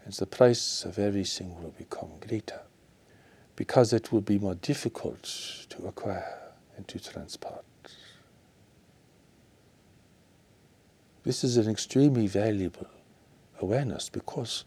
And 0.04 0.14
the 0.14 0.26
price 0.26 0.84
of 0.84 1.00
everything 1.00 1.64
will 1.64 1.74
become 1.78 2.10
greater 2.20 2.60
because 3.56 3.94
it 3.94 4.12
will 4.12 4.22
be 4.22 4.38
more 4.38 4.56
difficult 4.56 5.24
to 5.70 5.86
acquire 5.86 6.40
and 6.76 6.86
to 6.90 7.00
transport. 7.00 7.64
This 11.24 11.46
is 11.46 11.56
an 11.56 11.70
extremely 11.70 12.28
valuable 12.28 12.90
awareness 13.62 14.10
because 14.10 14.66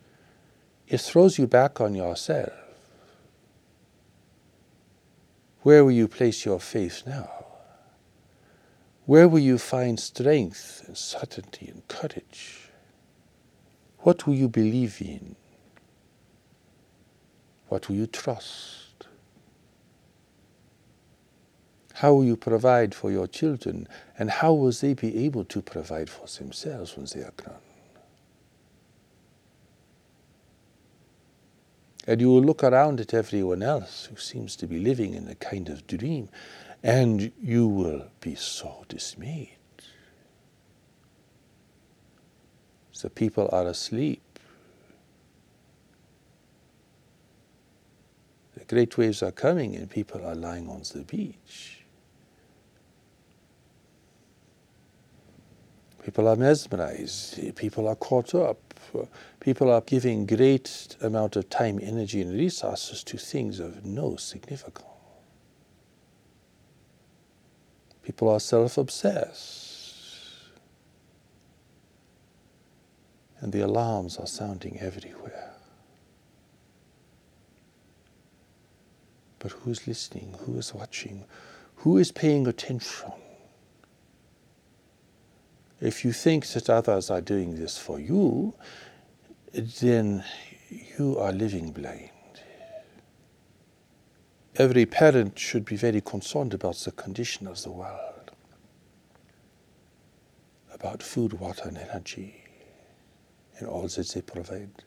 it 0.88 1.02
throws 1.02 1.38
you 1.38 1.46
back 1.46 1.82
on 1.82 1.94
yourself 1.94 2.52
where 5.66 5.84
will 5.84 5.90
you 5.90 6.06
place 6.06 6.44
your 6.44 6.60
faith 6.60 7.02
now? 7.08 7.28
Where 9.04 9.28
will 9.28 9.40
you 9.40 9.58
find 9.58 9.98
strength 9.98 10.84
and 10.86 10.96
certainty 10.96 11.66
and 11.66 11.82
courage? 11.88 12.68
What 13.98 14.28
will 14.28 14.34
you 14.34 14.48
believe 14.48 14.98
in? 15.00 15.34
What 17.66 17.88
will 17.88 17.96
you 17.96 18.06
trust? 18.06 19.08
How 21.94 22.14
will 22.14 22.24
you 22.24 22.36
provide 22.36 22.94
for 22.94 23.10
your 23.10 23.26
children? 23.26 23.88
And 24.20 24.30
how 24.30 24.52
will 24.52 24.70
they 24.70 24.94
be 24.94 25.24
able 25.24 25.44
to 25.46 25.60
provide 25.60 26.08
for 26.08 26.28
themselves 26.28 26.96
when 26.96 27.06
they 27.12 27.22
are 27.26 27.34
grown? 27.36 27.65
And 32.06 32.20
you 32.20 32.30
will 32.30 32.42
look 32.42 32.62
around 32.62 33.00
at 33.00 33.12
everyone 33.12 33.62
else 33.62 34.06
who 34.06 34.16
seems 34.16 34.54
to 34.56 34.66
be 34.66 34.78
living 34.78 35.14
in 35.14 35.28
a 35.28 35.34
kind 35.34 35.68
of 35.68 35.86
dream, 35.86 36.28
and 36.82 37.32
you 37.42 37.66
will 37.66 38.08
be 38.20 38.34
so 38.36 38.84
dismayed. 38.88 39.50
The 43.02 43.10
people 43.10 43.48
are 43.52 43.66
asleep. 43.66 44.22
The 48.54 48.64
great 48.64 48.96
waves 48.96 49.22
are 49.22 49.32
coming, 49.32 49.76
and 49.76 49.90
people 49.90 50.24
are 50.24 50.34
lying 50.34 50.68
on 50.68 50.82
the 50.92 51.02
beach. 51.02 51.84
People 56.02 56.26
are 56.28 56.36
mesmerized. 56.36 57.54
People 57.56 57.86
are 57.86 57.96
caught 57.96 58.34
up 58.34 58.65
people 59.40 59.70
are 59.70 59.80
giving 59.80 60.26
great 60.26 60.96
amount 61.00 61.36
of 61.36 61.48
time, 61.50 61.78
energy, 61.82 62.20
and 62.22 62.32
resources 62.32 63.02
to 63.04 63.16
things 63.16 63.60
of 63.60 63.84
no 63.84 64.16
significance. 64.16 64.86
People 68.02 68.28
are 68.28 68.40
self-obsessed. 68.40 69.64
And 73.40 73.52
the 73.52 73.60
alarms 73.60 74.16
are 74.16 74.26
sounding 74.26 74.78
everywhere. 74.80 75.52
But 79.38 79.52
who's 79.52 79.86
listening? 79.86 80.34
Who 80.40 80.58
is 80.58 80.72
watching? 80.72 81.24
Who 81.76 81.98
is 81.98 82.10
paying 82.10 82.46
attention? 82.46 83.12
If 85.80 86.04
you 86.04 86.12
think 86.12 86.46
that 86.48 86.70
others 86.70 87.10
are 87.10 87.20
doing 87.20 87.56
this 87.56 87.76
for 87.76 88.00
you, 88.00 88.54
then 89.52 90.24
you 90.98 91.18
are 91.18 91.32
living 91.32 91.70
blind. 91.70 92.10
Every 94.56 94.86
parent 94.86 95.38
should 95.38 95.66
be 95.66 95.76
very 95.76 96.00
concerned 96.00 96.54
about 96.54 96.76
the 96.76 96.92
condition 96.92 97.46
of 97.46 97.62
the 97.62 97.70
world, 97.70 98.30
about 100.72 101.02
food, 101.02 101.34
water, 101.34 101.68
and 101.68 101.76
energy, 101.76 102.42
and 103.58 103.68
all 103.68 103.86
that 103.86 104.08
they 104.08 104.22
provide. 104.22 104.82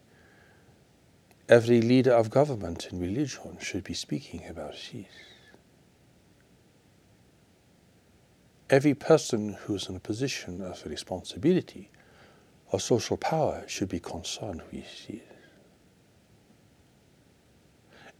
Every 1.47 1.81
leader 1.81 2.13
of 2.13 2.31
government 2.31 2.87
and 2.91 2.99
religion 2.99 3.57
should 3.61 3.83
be 3.83 3.93
speaking 3.93 4.43
about 4.47 4.73
this. 4.73 5.05
Every 8.69 8.93
person 8.93 9.53
who 9.65 9.75
is 9.75 9.87
in 9.89 9.95
a 9.95 9.99
position 9.99 10.61
of 10.61 10.85
responsibility 10.85 11.89
or 12.71 12.79
social 12.79 13.17
power 13.17 13.63
should 13.67 13.89
be 13.89 13.99
concerned 13.99 14.61
with 14.71 15.07
this. 15.07 15.21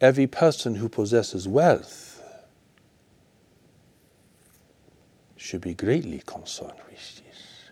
Every 0.01 0.27
person 0.27 0.75
who 0.75 0.89
possesses 0.89 1.47
wealth 1.47 2.21
should 5.35 5.61
be 5.61 5.73
greatly 5.73 6.21
concerned 6.25 6.79
with 6.89 6.97
this. 6.97 7.69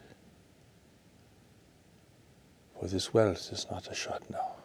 For 2.80 2.88
this 2.88 3.14
wealth 3.14 3.52
is 3.52 3.66
not 3.72 3.88
a 3.88 3.96
shot 3.96 4.24
now 4.30 4.56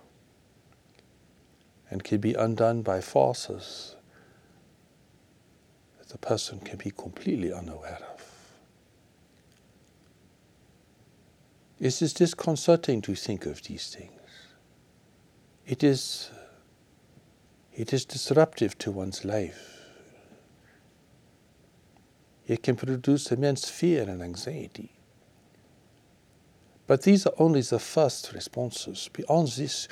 and 1.89 2.03
can 2.03 2.21
be 2.21 2.35
undone 2.35 2.83
by 2.83 3.01
forces 3.01 3.97
the 6.13 6.19
person 6.19 6.61
can 6.61 6.77
be 6.77 6.91
completely 6.91 7.51
unaware 7.53 7.99
of. 8.13 8.23
It 11.81 12.03
is 12.03 12.13
disconcerting 12.13 13.01
to 13.03 13.15
think 13.15 13.47
of 13.47 13.63
these 13.63 13.95
things. 13.97 14.13
It 15.67 15.83
is, 15.83 16.31
it 17.73 17.95
is 17.95 18.05
disruptive 18.05 18.77
to 18.79 18.91
one's 18.91 19.25
life. 19.25 19.81
It 22.47 22.63
can 22.63 22.77
produce 22.77 23.33
immense 23.33 23.71
fear 23.71 24.03
and 24.03 24.23
anxiety. 24.23 24.93
But 26.87 27.03
these 27.03 27.27
are 27.27 27.33
only 27.39 27.63
the 27.63 27.79
first 27.79 28.35
responses. 28.35 29.09
Beyond 29.15 29.49
this, 29.49 29.89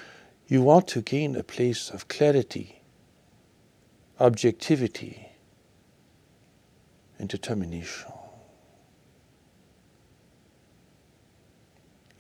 you 0.49 0.61
want 0.61 0.87
to 0.89 1.01
gain 1.01 1.35
a 1.35 1.43
place 1.43 1.89
of 1.89 2.09
clarity, 2.09 2.83
objectivity, 4.19 5.30
and 7.21 7.29
determination. 7.29 8.13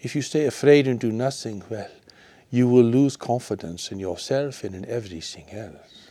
If 0.00 0.14
you 0.14 0.22
stay 0.22 0.46
afraid 0.46 0.86
and 0.86 1.00
do 1.00 1.10
nothing, 1.10 1.62
well, 1.68 1.90
you 2.50 2.68
will 2.68 2.84
lose 2.84 3.16
confidence 3.16 3.92
in 3.92 3.98
yourself 3.98 4.64
and 4.64 4.74
in 4.74 4.84
everything 4.86 5.50
else. 5.50 6.10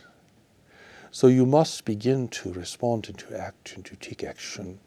So 1.10 1.26
you 1.26 1.44
must 1.44 1.84
begin 1.84 2.28
to 2.28 2.52
respond 2.52 3.08
and 3.08 3.18
to 3.18 3.36
act 3.38 3.74
and 3.74 3.84
to 3.86 3.96
take 3.96 4.22
action 4.22 4.78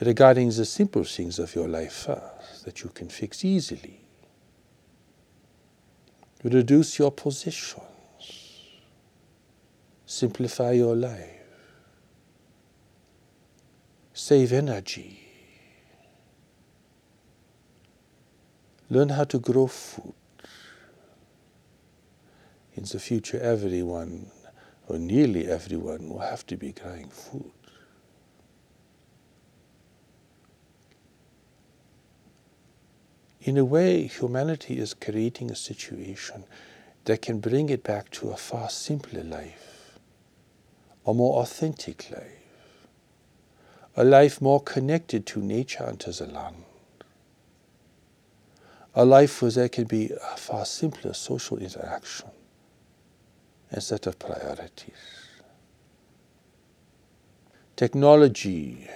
regarding 0.00 0.48
the 0.48 0.64
simple 0.64 1.04
things 1.04 1.38
of 1.38 1.54
your 1.54 1.68
life 1.68 1.92
first 1.92 2.64
that 2.64 2.82
you 2.82 2.90
can 2.90 3.08
fix 3.08 3.44
easily. 3.44 4.00
Reduce 6.42 6.98
your 6.98 7.12
positions. 7.12 7.82
Simplify 10.06 10.72
your 10.72 10.96
life. 10.96 11.37
Save 14.20 14.52
energy 14.52 15.20
Learn 18.90 19.10
how 19.10 19.22
to 19.22 19.38
grow 19.38 19.68
food. 19.68 20.12
In 22.74 22.82
the 22.82 22.98
future, 22.98 23.38
everyone, 23.38 24.32
or 24.88 24.98
nearly 24.98 25.46
everyone, 25.46 26.08
will 26.08 26.18
have 26.18 26.44
to 26.48 26.56
be 26.56 26.72
growing 26.72 27.08
food. 27.10 27.52
In 33.42 33.56
a 33.56 33.64
way, 33.64 34.08
humanity 34.08 34.78
is 34.78 34.94
creating 34.94 35.52
a 35.52 35.56
situation 35.56 36.42
that 37.04 37.22
can 37.22 37.38
bring 37.38 37.68
it 37.68 37.84
back 37.84 38.10
to 38.18 38.30
a 38.30 38.36
far 38.36 38.68
simpler 38.68 39.22
life, 39.22 39.96
a 41.06 41.14
more 41.14 41.40
authentic 41.40 42.10
life, 42.10 42.37
a 43.98 44.04
life 44.04 44.40
more 44.40 44.60
connected 44.62 45.26
to 45.26 45.40
nature 45.40 45.82
and 45.82 45.98
to 45.98 46.12
the 46.12 46.26
land 46.26 46.64
a 48.94 49.04
life 49.04 49.42
where 49.42 49.50
there 49.50 49.68
can 49.68 49.84
be 49.84 50.10
a 50.10 50.36
far 50.36 50.64
simpler 50.64 51.12
social 51.12 51.58
interaction 51.58 52.28
and 53.70 53.82
set 53.82 54.06
of 54.06 54.18
priorities. 54.18 54.94
Technology 57.76 58.88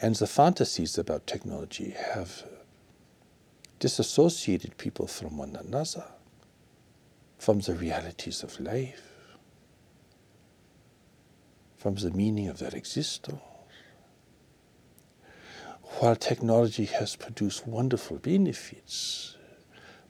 and 0.00 0.14
the 0.14 0.26
fantasies 0.26 0.98
about 0.98 1.26
technology 1.26 1.96
have 2.14 2.44
disassociated 3.80 4.76
people 4.78 5.06
from 5.06 5.36
one 5.36 5.56
another, 5.56 6.04
from 7.38 7.60
the 7.60 7.74
realities 7.74 8.42
of 8.42 8.60
life, 8.60 9.02
from 11.76 11.96
the 11.96 12.10
meaning 12.10 12.46
of 12.48 12.58
their 12.58 12.74
existence 12.74 13.40
while 15.98 16.16
technology 16.16 16.86
has 16.86 17.16
produced 17.16 17.66
wonderful 17.66 18.18
benefits, 18.18 19.36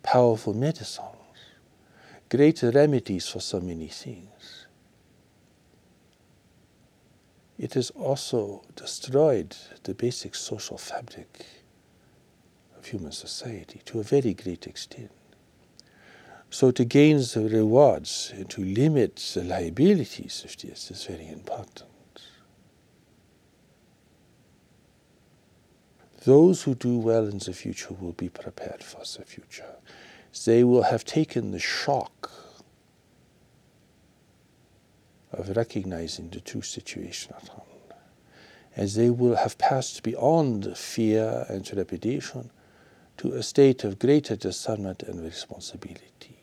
powerful 0.03 0.55
medicines, 0.55 1.07
great 2.29 2.63
remedies 2.63 3.29
for 3.29 3.41
so 3.41 3.61
many 3.61 3.89
things, 3.89 4.67
it 7.59 7.75
has 7.75 7.91
also 7.91 8.63
destroyed 8.77 9.55
the 9.83 9.95
basic 9.95 10.35
social 10.35 10.79
fabric 10.79 11.47
of 12.79 12.87
human 12.87 13.13
society 13.13 13.83
to 13.85 14.01
a 14.01 14.03
very 14.03 14.33
great 14.33 14.67
extent. 14.67 15.11
So 16.49 16.71
to 16.71 16.85
gain 16.85 17.19
the 17.19 17.49
rewards 17.53 18.33
and 18.35 18.49
to 18.51 18.65
limit 18.65 19.17
the 19.35 19.45
liabilities 19.45 20.43
of 20.45 20.57
this 20.57 20.91
is 20.91 21.05
very 21.05 21.29
important. 21.29 21.90
Those 26.25 26.63
who 26.63 26.75
do 26.75 26.99
well 26.99 27.27
in 27.27 27.39
the 27.39 27.55
future 27.55 27.95
will 27.99 28.13
be 28.13 28.29
prepared 28.29 28.85
for 28.85 29.01
the 29.01 29.25
future. 29.25 29.77
They 30.45 30.65
will 30.65 30.83
have 30.83 31.05
taken 31.05 31.51
the 31.51 31.59
shock 31.59 32.31
of 35.33 35.57
recognizing 35.57 36.29
the 36.29 36.41
true 36.41 36.63
situation 36.63 37.33
at 37.37 37.49
hand. 37.49 37.63
As 38.77 38.95
they 38.95 39.11
will 39.11 39.37
have 39.37 39.57
passed 39.57 40.03
beyond 40.03 40.77
fear 40.77 41.47
and 41.49 41.65
trepidation 41.65 42.51
to 43.17 43.33
a 43.33 43.43
state 43.43 43.83
of 43.85 43.99
greater 43.99 44.37
discernment 44.37 45.03
and 45.03 45.23
responsibility. 45.23 46.37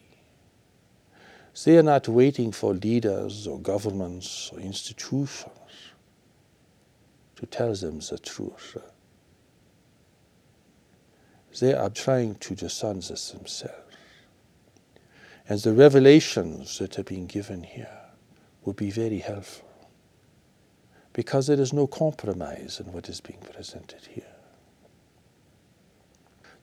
They 1.63 1.77
are 1.77 1.83
not 1.83 2.07
waiting 2.07 2.51
for 2.51 2.73
leaders 2.73 3.47
or 3.47 3.59
governments 3.59 4.51
or 4.53 4.59
institutions 4.59 5.51
to 7.35 7.45
tell 7.45 7.73
them 7.73 7.99
the 7.99 8.17
truth 8.17 8.77
they 11.59 11.73
are 11.73 11.89
trying 11.89 12.35
to 12.35 12.55
discern 12.55 12.97
this 12.97 13.31
themselves. 13.31 13.73
And 15.49 15.59
the 15.61 15.73
revelations 15.73 16.77
that 16.79 16.99
are 16.99 17.03
being 17.03 17.25
given 17.25 17.63
here 17.63 17.99
will 18.65 18.73
be 18.73 18.91
very 18.91 19.19
helpful 19.19 19.67
because 21.13 21.47
there 21.47 21.59
is 21.59 21.71
no 21.71 21.87
compromise 21.87 22.81
in 22.85 22.91
what 22.91 23.07
is 23.07 23.21
being 23.21 23.39
presented 23.39 24.05
here. 24.05 24.35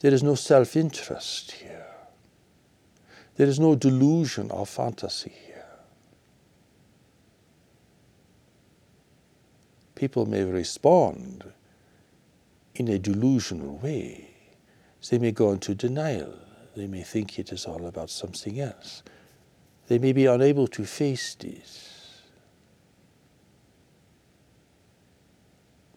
There 0.00 0.12
is 0.12 0.22
no 0.22 0.35
self 0.35 0.76
interest 0.76 1.52
here. 1.52 1.87
There 3.37 3.48
is 3.48 3.59
no 3.59 3.74
delusion 3.74 4.50
or 4.50 4.66
fantasy 4.66 5.33
here. 5.46 5.64
People 9.94 10.26
may 10.26 10.44
respond 10.44 11.52
in 12.74 12.88
a 12.88 12.98
delusional 12.98 13.78
way 13.78 14.34
they 15.10 15.18
may 15.18 15.32
go 15.32 15.52
into 15.52 15.74
denial. 15.74 16.34
They 16.76 16.86
may 16.86 17.02
think 17.02 17.38
it 17.38 17.52
is 17.52 17.66
all 17.66 17.86
about 17.86 18.10
something 18.10 18.60
else. 18.60 19.02
They 19.86 19.98
may 19.98 20.12
be 20.12 20.26
unable 20.26 20.66
to 20.68 20.84
face 20.84 21.34
this. 21.34 21.90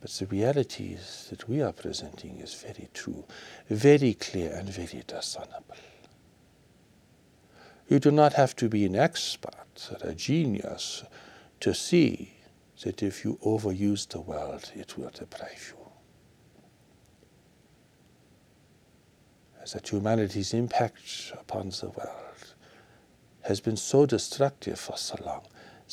But 0.02 0.12
the 0.12 0.26
realities 0.28 1.28
that 1.30 1.50
we 1.50 1.62
are 1.62 1.74
presenting 1.74 2.40
is 2.40 2.54
very 2.54 2.90
true, 2.94 3.26
very 3.70 4.14
clear, 4.14 4.54
and 4.54 4.70
very 4.70 5.04
discernible. 5.08 5.76
You 7.88 8.00
do 8.00 8.12
not 8.12 8.34
have 8.34 8.56
to 8.58 8.70
be 8.70 8.86
an 8.86 8.96
expert 8.96 9.90
or 9.92 10.10
a 10.10 10.14
genius 10.14 11.04
to 11.62 11.74
see 11.74 12.34
that 12.84 13.02
if 13.02 13.24
you 13.24 13.40
overuse 13.44 14.08
the 14.08 14.22
world, 14.22 14.72
it 14.76 14.98
will 14.98 15.10
deprive 15.10 15.74
you. 15.76 15.87
That 19.74 19.92
humanity's 19.92 20.54
impact 20.54 21.34
upon 21.40 21.70
the 21.70 21.90
world 21.90 22.54
has 23.42 23.60
been 23.60 23.78
so 23.78 24.06
destructive 24.06 24.80
for 24.80 24.98
so 24.98 25.18
long 25.26 25.46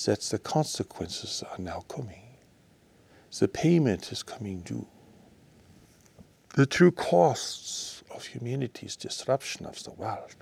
that 0.05 0.21
the 0.21 0.39
consequences 0.39 1.43
are 1.51 1.59
now 1.59 1.85
coming. 1.89 2.37
The 3.39 3.49
payment 3.49 4.13
is 4.13 4.23
coming 4.23 4.61
due. 4.61 4.87
The 6.55 6.67
true 6.67 6.93
costs 6.93 8.03
of 8.15 8.27
humanity's 8.27 8.97
disruption 8.97 9.67
of 9.67 9.83
the 9.83 9.91
world, 9.91 10.35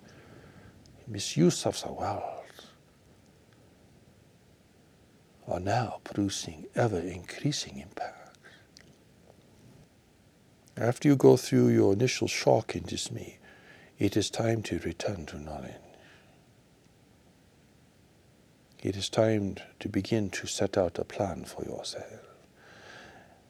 misuse 1.06 1.64
of 1.66 1.82
the 1.82 1.92
world, 1.92 2.44
are 5.48 5.60
now 5.60 6.00
producing 6.04 6.66
ever 6.74 6.98
increasing 6.98 7.78
impact. 7.78 8.21
After 10.76 11.08
you 11.08 11.16
go 11.16 11.36
through 11.36 11.68
your 11.68 11.92
initial 11.92 12.28
shock 12.28 12.74
and 12.74 12.86
dismay, 12.86 13.38
it 13.98 14.16
is 14.16 14.30
time 14.30 14.62
to 14.64 14.78
return 14.78 15.26
to 15.26 15.38
knowledge. 15.38 15.74
It 18.82 18.96
is 18.96 19.08
time 19.08 19.56
to 19.78 19.88
begin 19.88 20.30
to 20.30 20.46
set 20.46 20.76
out 20.76 20.98
a 20.98 21.04
plan 21.04 21.44
for 21.44 21.62
yourself. 21.64 22.20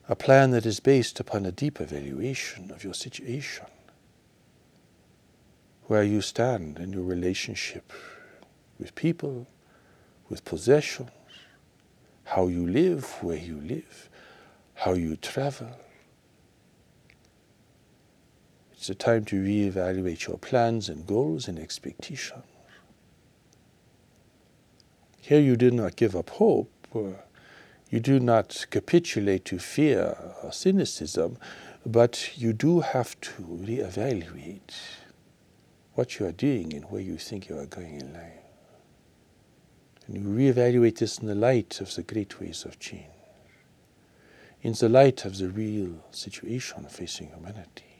A 0.08 0.16
plan 0.16 0.50
that 0.50 0.66
is 0.66 0.80
based 0.80 1.20
upon 1.20 1.46
a 1.46 1.52
deep 1.52 1.80
evaluation 1.80 2.70
of 2.70 2.84
your 2.84 2.92
situation, 2.92 3.66
where 5.84 6.02
you 6.02 6.20
stand 6.20 6.78
in 6.78 6.92
your 6.92 7.04
relationship 7.04 7.92
with 8.78 8.94
people, 8.94 9.46
with 10.28 10.44
possessions, 10.44 11.10
how 12.24 12.48
you 12.48 12.66
live, 12.66 13.04
where 13.22 13.38
you 13.38 13.60
live, 13.60 14.10
how 14.74 14.92
you 14.92 15.16
travel, 15.16 15.70
It's 18.82 18.90
a 18.90 18.96
time 18.96 19.24
to 19.26 19.40
reevaluate 19.40 20.26
your 20.26 20.38
plans 20.38 20.88
and 20.88 21.06
goals 21.06 21.46
and 21.46 21.56
expectations. 21.56 22.42
Here 25.20 25.38
you 25.38 25.54
do 25.54 25.70
not 25.70 25.94
give 25.94 26.16
up 26.16 26.30
hope. 26.30 26.72
Uh, 26.92 27.12
you 27.90 28.00
do 28.00 28.18
not 28.18 28.66
capitulate 28.70 29.44
to 29.44 29.60
fear 29.60 30.16
or 30.42 30.50
cynicism, 30.50 31.38
but 31.86 32.36
you 32.36 32.52
do 32.52 32.80
have 32.80 33.20
to 33.20 33.30
reevaluate 33.42 34.74
what 35.94 36.18
you 36.18 36.26
are 36.26 36.32
doing 36.32 36.74
and 36.74 36.84
where 36.86 37.02
you 37.02 37.18
think 37.18 37.48
you 37.48 37.56
are 37.56 37.66
going 37.66 38.00
in 38.00 38.12
life. 38.12 38.42
And 40.08 40.16
you 40.16 40.52
reevaluate 40.52 40.98
this 40.98 41.18
in 41.18 41.28
the 41.28 41.36
light 41.36 41.80
of 41.80 41.94
the 41.94 42.02
great 42.02 42.40
waves 42.40 42.64
of 42.64 42.80
change, 42.80 43.06
in 44.60 44.72
the 44.72 44.88
light 44.88 45.24
of 45.24 45.38
the 45.38 45.50
real 45.50 46.02
situation 46.10 46.86
facing 46.88 47.28
humanity, 47.28 47.91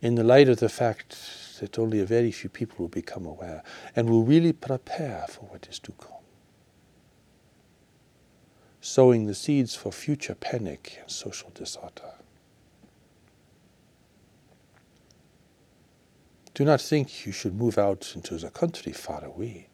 in 0.00 0.14
the 0.14 0.24
light 0.24 0.48
of 0.48 0.58
the 0.58 0.68
fact 0.68 1.16
that 1.60 1.78
only 1.78 2.00
a 2.00 2.06
very 2.06 2.30
few 2.30 2.50
people 2.50 2.76
will 2.78 2.88
become 2.88 3.26
aware 3.26 3.62
and 3.94 4.10
will 4.10 4.24
really 4.24 4.52
prepare 4.52 5.24
for 5.28 5.46
what 5.46 5.66
is 5.70 5.78
to 5.78 5.92
come. 5.92 6.12
Sowing 8.80 9.26
the 9.26 9.34
seeds 9.34 9.74
for 9.74 9.90
future 9.90 10.34
panic 10.34 10.98
and 11.00 11.10
social 11.10 11.50
disorder. 11.54 12.14
Do 16.54 16.64
not 16.64 16.80
think 16.80 17.26
you 17.26 17.32
should 17.32 17.54
move 17.54 17.76
out 17.76 18.12
into 18.14 18.36
the 18.38 18.50
country 18.50 18.92
far 18.92 19.24
away. 19.24 19.68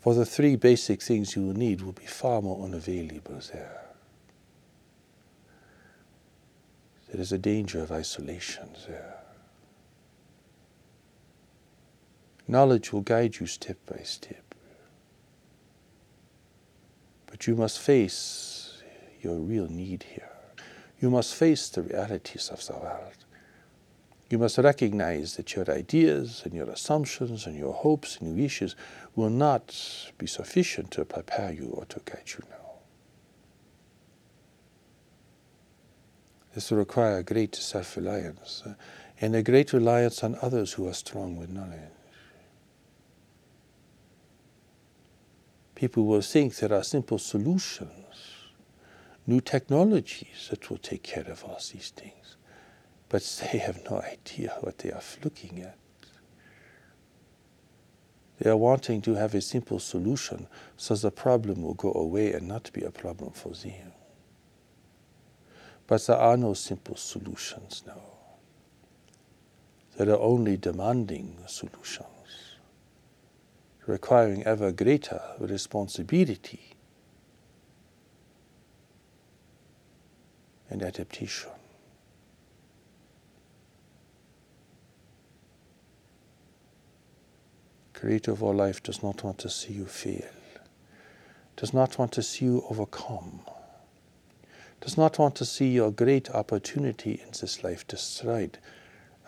For 0.00 0.14
the 0.14 0.26
three 0.26 0.56
basic 0.56 1.02
things 1.02 1.34
you 1.34 1.46
will 1.46 1.54
need 1.54 1.80
will 1.80 1.92
be 1.92 2.06
far 2.06 2.42
more 2.42 2.64
unavailable 2.64 3.40
there. 3.52 3.87
There 7.10 7.20
is 7.20 7.32
a 7.32 7.38
danger 7.38 7.82
of 7.82 7.90
isolation 7.90 8.68
there. 8.86 9.14
Knowledge 12.46 12.92
will 12.92 13.02
guide 13.02 13.38
you 13.40 13.46
step 13.46 13.78
by 13.86 14.02
step. 14.02 14.54
But 17.26 17.46
you 17.46 17.54
must 17.56 17.78
face 17.78 18.82
your 19.20 19.36
real 19.36 19.68
need 19.68 20.04
here. 20.14 20.30
You 21.00 21.10
must 21.10 21.34
face 21.34 21.68
the 21.68 21.82
realities 21.82 22.48
of 22.48 22.66
the 22.66 22.72
world. 22.72 23.24
You 24.30 24.38
must 24.38 24.58
recognize 24.58 25.36
that 25.36 25.54
your 25.56 25.70
ideas 25.70 26.42
and 26.44 26.52
your 26.52 26.68
assumptions 26.68 27.46
and 27.46 27.56
your 27.56 27.72
hopes 27.72 28.18
and 28.18 28.28
your 28.28 28.44
wishes 28.44 28.76
will 29.16 29.30
not 29.30 29.74
be 30.18 30.26
sufficient 30.26 30.90
to 30.92 31.04
prepare 31.04 31.52
you 31.52 31.68
or 31.72 31.86
to 31.86 32.00
guide 32.04 32.24
you 32.26 32.44
now. 32.50 32.57
This 36.54 36.70
will 36.70 36.78
require 36.78 37.22
great 37.22 37.54
self 37.54 37.96
reliance 37.96 38.62
uh, 38.66 38.74
and 39.20 39.34
a 39.34 39.42
great 39.42 39.72
reliance 39.72 40.22
on 40.24 40.36
others 40.40 40.72
who 40.72 40.88
are 40.88 40.94
strong 40.94 41.36
with 41.36 41.50
knowledge. 41.50 41.92
People 45.74 46.06
will 46.06 46.22
think 46.22 46.56
there 46.56 46.72
are 46.72 46.82
simple 46.82 47.18
solutions, 47.18 47.90
new 49.26 49.40
technologies 49.40 50.48
that 50.50 50.68
will 50.68 50.78
take 50.78 51.04
care 51.04 51.24
of 51.30 51.44
all 51.44 51.60
these 51.72 51.90
things 51.94 52.36
but 53.08 53.22
they 53.52 53.58
have 53.58 53.82
no 53.90 54.00
idea 54.00 54.56
what 54.60 54.78
they 54.78 54.90
are 54.90 55.02
looking 55.24 55.62
at. 55.62 55.76
They 58.38 58.50
are 58.50 58.56
wanting 58.56 59.02
to 59.02 59.14
have 59.14 59.34
a 59.34 59.40
simple 59.40 59.80
solution 59.80 60.46
so 60.76 60.94
the 60.94 61.10
problem 61.10 61.62
will 61.62 61.74
go 61.74 61.92
away 61.92 62.32
and 62.32 62.46
not 62.46 62.72
be 62.72 62.82
a 62.82 62.90
problem 62.90 63.32
for 63.32 63.50
them. 63.50 63.92
But 65.88 66.06
there 66.06 66.16
are 66.16 66.36
no 66.36 66.54
simple 66.54 66.94
solutions 66.94 67.82
now. 67.84 68.00
There 69.96 70.10
are 70.10 70.20
only 70.20 70.56
demanding 70.56 71.38
solutions, 71.48 72.58
requiring 73.86 74.44
ever 74.44 74.70
greater 74.70 75.20
responsibility 75.40 76.76
and 80.70 80.84
adaptation. 80.84 81.50
creator 87.98 88.30
of 88.30 88.44
all 88.44 88.54
life 88.54 88.80
does 88.80 89.02
not 89.02 89.24
want 89.24 89.38
to 89.38 89.50
see 89.50 89.72
you 89.72 89.84
fail, 89.84 90.30
does 91.56 91.74
not 91.74 91.98
want 91.98 92.12
to 92.12 92.22
see 92.22 92.44
you 92.44 92.64
overcome, 92.70 93.40
does 94.80 94.96
not 94.96 95.18
want 95.18 95.34
to 95.36 95.44
see 95.44 95.68
your 95.68 95.90
great 95.90 96.30
opportunity 96.30 97.20
in 97.22 97.30
this 97.40 97.64
life 97.64 97.86
destroyed 97.86 98.58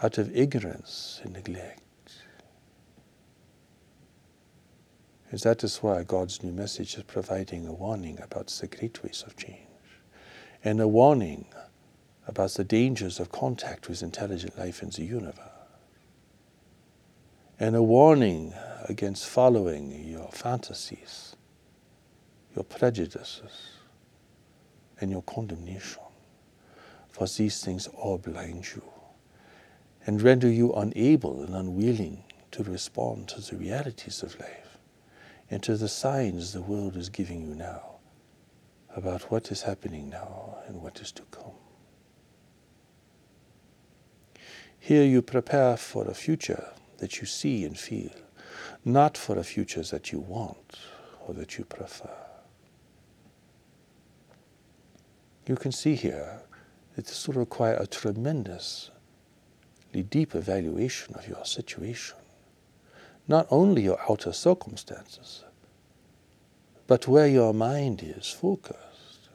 out 0.03 0.19
of 0.19 0.35
ignorance 0.37 1.21
and 1.25 1.33
neglect. 1.33 1.81
And 5.31 5.39
that 5.41 5.63
is 5.63 5.79
why 5.79 6.03
God's 6.03 6.43
new 6.43 6.53
message 6.53 6.97
is 6.97 7.05
providing 7.05 7.67
a 7.67 7.73
warning 7.73 8.19
about 8.21 8.49
the 8.49 8.67
great 8.67 9.03
waves 9.03 9.23
of 9.23 9.37
change 9.37 9.67
and 10.65 10.81
a 10.81 10.89
warning 10.89 11.47
about 12.27 12.53
the 12.53 12.65
dangers 12.65 13.21
of 13.21 13.31
contact 13.31 13.89
with 13.89 14.03
intelligent 14.03 14.59
life 14.59 14.83
in 14.83 14.91
the 14.91 15.05
universe 15.05 15.39
and 17.61 17.77
a 17.77 17.83
warning 17.83 18.55
against 18.89 19.27
following 19.27 19.91
your 20.05 20.31
fantasies, 20.33 21.37
your 22.57 22.65
prejudices, 22.65 23.80
and 25.01 25.11
your 25.11 25.23
condemnation. 25.23 26.03
For 27.09 27.27
these 27.27 27.63
things 27.65 27.87
all 27.89 28.19
blind 28.19 28.67
you 28.75 28.83
and 30.07 30.23
render 30.23 30.49
you 30.49 30.73
unable 30.73 31.43
and 31.43 31.55
unwilling 31.55 32.25
to 32.53 32.63
respond 32.63 33.29
to 33.29 33.41
the 33.41 33.57
realities 33.57 34.23
of 34.23 34.39
life 34.41 34.79
and 35.51 35.63
to 35.63 35.77
the 35.77 35.89
signs 35.89 36.53
the 36.53 36.63
world 36.63 36.97
is 36.97 37.09
giving 37.09 37.43
you 37.43 37.55
now 37.55 37.83
about 38.97 39.31
what 39.31 39.51
is 39.51 39.63
happening 39.63 40.09
now 40.09 40.59
and 40.67 40.81
what 40.81 41.01
is 41.01 41.13
to 41.13 41.23
come. 41.31 41.53
Here 44.79 45.05
you 45.05 45.23
prepare 45.23 45.77
for 45.77 46.09
a 46.09 46.15
future 46.15 46.73
that 46.99 47.21
you 47.21 47.27
see 47.27 47.65
and 47.65 47.79
feel, 47.79 48.11
not 48.85 49.17
for 49.17 49.39
a 49.39 49.45
future 49.45 49.83
that 49.83 50.11
you 50.11 50.21
want 50.21 50.79
or 51.27 51.35
that 51.35 51.59
you 51.59 51.65
prefer. 51.65 52.11
You 55.51 55.57
can 55.57 55.73
see 55.73 55.97
here 55.97 56.43
that 56.95 57.07
this 57.07 57.27
will 57.27 57.35
require 57.35 57.75
a 57.75 57.85
tremendously 57.85 58.93
deep 60.09 60.37
evaluation 60.37 61.17
of 61.17 61.27
your 61.27 61.45
situation, 61.45 62.17
not 63.27 63.49
only 63.51 63.83
your 63.83 63.99
outer 64.09 64.33
circumstances, 64.33 65.43
but 66.87 67.09
where 67.09 67.27
your 67.27 67.53
mind 67.53 68.01
is 68.01 68.31
focused, 68.31 69.29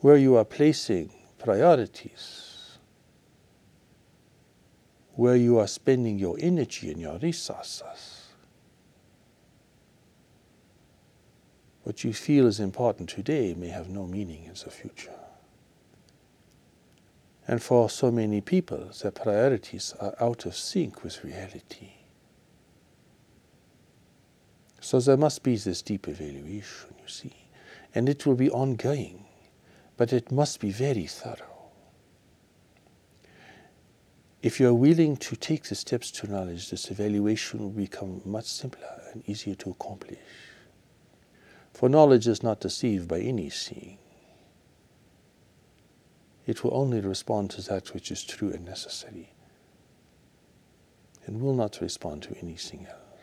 where 0.00 0.18
you 0.18 0.36
are 0.36 0.44
placing 0.44 1.14
priorities 1.38 2.48
where 5.18 5.34
you 5.34 5.58
are 5.58 5.66
spending 5.66 6.16
your 6.18 6.36
energy 6.40 6.92
and 6.92 7.00
your 7.00 7.18
resources. 7.18 8.17
What 11.88 12.04
you 12.04 12.12
feel 12.12 12.46
is 12.46 12.60
important 12.60 13.08
today 13.08 13.54
may 13.54 13.68
have 13.68 13.88
no 13.88 14.06
meaning 14.06 14.44
in 14.44 14.52
the 14.52 14.70
future. 14.70 15.18
And 17.46 17.62
for 17.62 17.88
so 17.88 18.10
many 18.10 18.42
people, 18.42 18.90
their 19.00 19.10
priorities 19.10 19.94
are 19.98 20.14
out 20.20 20.44
of 20.44 20.54
sync 20.54 21.02
with 21.02 21.24
reality. 21.24 21.92
So 24.82 25.00
there 25.00 25.16
must 25.16 25.42
be 25.42 25.56
this 25.56 25.80
deep 25.80 26.08
evaluation, 26.08 26.94
you 27.00 27.08
see, 27.08 27.34
and 27.94 28.06
it 28.06 28.26
will 28.26 28.34
be 28.34 28.50
ongoing, 28.50 29.24
but 29.96 30.12
it 30.12 30.30
must 30.30 30.60
be 30.60 30.70
very 30.70 31.06
thorough. 31.06 31.70
If 34.42 34.60
you 34.60 34.68
are 34.68 34.74
willing 34.74 35.16
to 35.16 35.36
take 35.36 35.64
the 35.64 35.74
steps 35.74 36.10
to 36.10 36.30
knowledge, 36.30 36.68
this 36.68 36.90
evaluation 36.90 37.60
will 37.60 37.70
become 37.70 38.20
much 38.26 38.44
simpler 38.44 39.00
and 39.14 39.26
easier 39.26 39.54
to 39.54 39.70
accomplish. 39.70 40.18
For 41.78 41.88
knowledge 41.88 42.26
is 42.26 42.42
not 42.42 42.58
deceived 42.58 43.06
by 43.06 43.20
any 43.20 43.50
seeing. 43.50 43.98
It 46.44 46.64
will 46.64 46.74
only 46.74 47.00
respond 47.00 47.50
to 47.50 47.62
that 47.68 47.94
which 47.94 48.10
is 48.10 48.24
true 48.24 48.50
and 48.50 48.64
necessary, 48.64 49.32
and 51.24 51.40
will 51.40 51.54
not 51.54 51.80
respond 51.80 52.24
to 52.24 52.36
anything 52.42 52.88
else. 52.90 53.20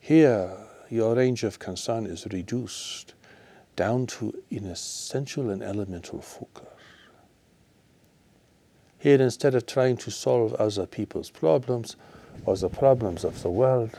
Here, 0.00 0.50
your 0.90 1.14
range 1.14 1.44
of 1.44 1.60
concern 1.60 2.06
is 2.06 2.26
reduced 2.32 3.14
down 3.76 4.08
to 4.18 4.42
an 4.50 4.64
essential 4.64 5.50
and 5.50 5.62
elemental 5.62 6.22
focus. 6.22 6.66
Here, 8.98 9.22
instead 9.22 9.54
of 9.54 9.64
trying 9.64 9.96
to 9.98 10.10
solve 10.10 10.54
other 10.54 10.86
people's 10.86 11.30
problems 11.30 11.94
or 12.44 12.56
the 12.56 12.68
problems 12.68 13.22
of 13.22 13.44
the 13.44 13.50
world, 13.50 13.96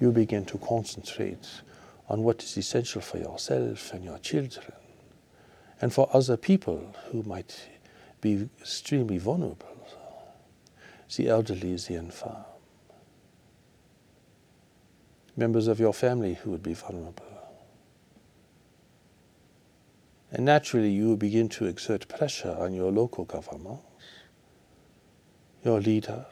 you 0.00 0.12
begin 0.12 0.44
to 0.46 0.58
concentrate 0.58 1.46
on 2.08 2.22
what 2.22 2.42
is 2.42 2.56
essential 2.56 3.00
for 3.00 3.18
yourself 3.18 3.92
and 3.92 4.04
your 4.04 4.18
children, 4.18 4.72
and 5.80 5.92
for 5.92 6.08
other 6.12 6.36
people 6.36 6.94
who 7.10 7.22
might 7.22 7.68
be 8.20 8.48
extremely 8.60 9.18
vulnerable, 9.18 9.66
the 11.16 11.28
elderly, 11.28 11.74
the 11.76 11.94
infirm, 11.94 12.44
members 15.36 15.66
of 15.66 15.78
your 15.78 15.92
family 15.92 16.34
who 16.34 16.50
would 16.50 16.62
be 16.62 16.74
vulnerable. 16.74 17.24
And 20.30 20.44
naturally, 20.44 20.90
you 20.90 21.16
begin 21.16 21.48
to 21.50 21.66
exert 21.66 22.08
pressure 22.08 22.56
on 22.58 22.74
your 22.74 22.90
local 22.90 23.24
governments, 23.24 23.82
your 25.64 25.80
leaders. 25.80 26.24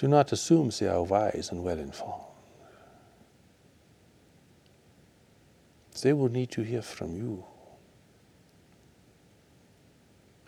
Do 0.00 0.08
not 0.08 0.32
assume 0.32 0.70
they 0.70 0.88
are 0.88 1.02
wise 1.02 1.50
and 1.52 1.62
well 1.62 1.78
informed. 1.78 2.24
They 6.00 6.14
will 6.14 6.30
need 6.30 6.50
to 6.52 6.62
hear 6.62 6.80
from 6.80 7.14
you. 7.14 7.44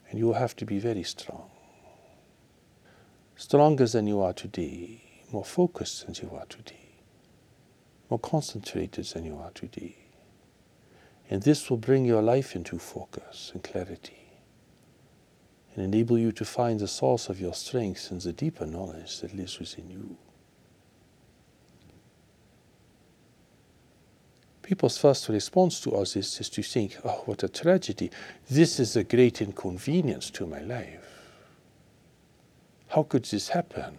And 0.09 0.19
you 0.19 0.29
will 0.29 0.41
have 0.41 0.57
to 0.57 0.65
be 0.65 0.79
very 0.79 1.03
strong. 1.03 1.51
Stronger 3.37 3.87
than 3.87 4.07
you 4.07 4.23
are 4.23 4.33
today, 4.33 5.05
more 5.31 5.45
focused 5.45 6.07
than 6.07 6.15
you 6.15 6.35
are 6.35 6.47
today, 6.47 7.03
more 8.09 8.21
concentrated 8.21 9.05
than 9.05 9.27
you 9.27 9.37
are 9.37 9.51
today. 9.51 9.99
And 11.29 11.43
this 11.43 11.69
will 11.69 11.77
bring 11.77 12.07
your 12.07 12.23
life 12.23 12.57
into 12.57 12.79
focus 12.79 13.51
and 13.53 13.63
clarity 13.63 14.22
and 15.75 15.85
enable 15.85 16.19
you 16.19 16.33
to 16.33 16.45
find 16.45 16.81
the 16.81 16.89
source 16.89 17.29
of 17.29 17.41
your 17.41 17.55
strength 17.55 18.11
and 18.11 18.21
the 18.21 18.33
deeper 18.33 18.67
knowledge 18.67 19.21
that 19.21 19.35
lives 19.35 19.59
within 19.59 19.91
you. 19.91 20.17
People's 24.63 24.97
first 24.97 25.29
response 25.29 25.81
to 25.81 25.91
all 25.91 26.05
this 26.05 26.41
is 26.41 26.49
to 26.49 26.63
think, 26.63 26.97
oh, 27.05 27.23
what 27.27 27.43
a 27.43 27.49
tragedy. 27.49 28.11
This 28.49 28.79
is 28.79 28.97
a 28.97 29.05
great 29.05 29.43
inconvenience 29.43 30.31
to 30.31 30.47
my 30.47 30.61
life. 30.61 31.05
How 32.89 33.03
could 33.03 33.25
this 33.25 33.49
happen? 33.49 33.99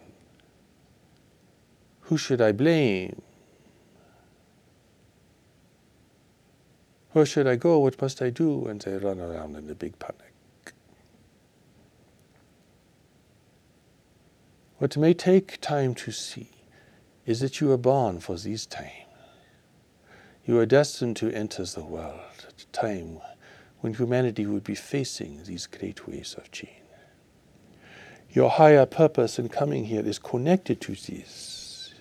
Who 2.02 2.16
should 2.16 2.40
I 2.40 2.52
blame? 2.52 3.20
Where 7.12 7.26
should 7.26 7.46
I 7.46 7.56
go? 7.56 7.78
What 7.78 8.00
must 8.00 8.22
I 8.22 8.30
do? 8.30 8.66
And 8.66 8.80
they 8.80 8.96
run 8.96 9.20
around 9.20 9.56
in 9.56 9.70
a 9.70 9.74
big 9.74 9.98
panic. 9.98 10.23
What 14.84 14.98
may 14.98 15.14
take 15.14 15.62
time 15.62 15.94
to 15.94 16.12
see 16.12 16.50
is 17.24 17.40
that 17.40 17.58
you 17.58 17.72
are 17.72 17.78
born 17.78 18.20
for 18.20 18.36
these 18.36 18.66
times. 18.66 19.06
You 20.44 20.58
are 20.58 20.66
destined 20.66 21.16
to 21.16 21.32
enter 21.32 21.64
the 21.64 21.82
world 21.82 22.20
at 22.46 22.60
a 22.60 22.66
time 22.66 23.20
when 23.80 23.94
humanity 23.94 24.44
would 24.44 24.62
be 24.62 24.74
facing 24.74 25.42
these 25.44 25.66
great 25.66 26.06
waves 26.06 26.34
of 26.34 26.52
change. 26.52 26.82
Your 28.28 28.50
higher 28.50 28.84
purpose 28.84 29.38
in 29.38 29.48
coming 29.48 29.86
here 29.86 30.06
is 30.06 30.18
connected 30.18 30.82
to 30.82 30.94
this. 30.94 31.94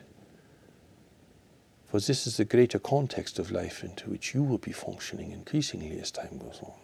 For 1.86 2.02
this 2.02 2.28
is 2.28 2.36
the 2.36 2.44
greater 2.44 2.80
context 2.80 3.40
of 3.40 3.50
life 3.50 3.82
into 3.86 4.10
which 4.10 4.34
you 4.34 4.44
will 4.44 4.58
be 4.58 4.74
functioning 4.74 5.32
increasingly 5.32 6.02
as 6.02 6.12
time 6.12 6.38
goes 6.38 6.60
on. 6.62 6.83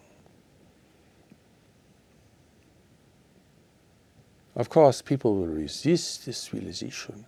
Of 4.60 4.68
course, 4.68 5.02
people 5.02 5.38
will 5.38 5.48
resist 5.48 6.26
this 6.26 6.54
realization. 6.54 7.26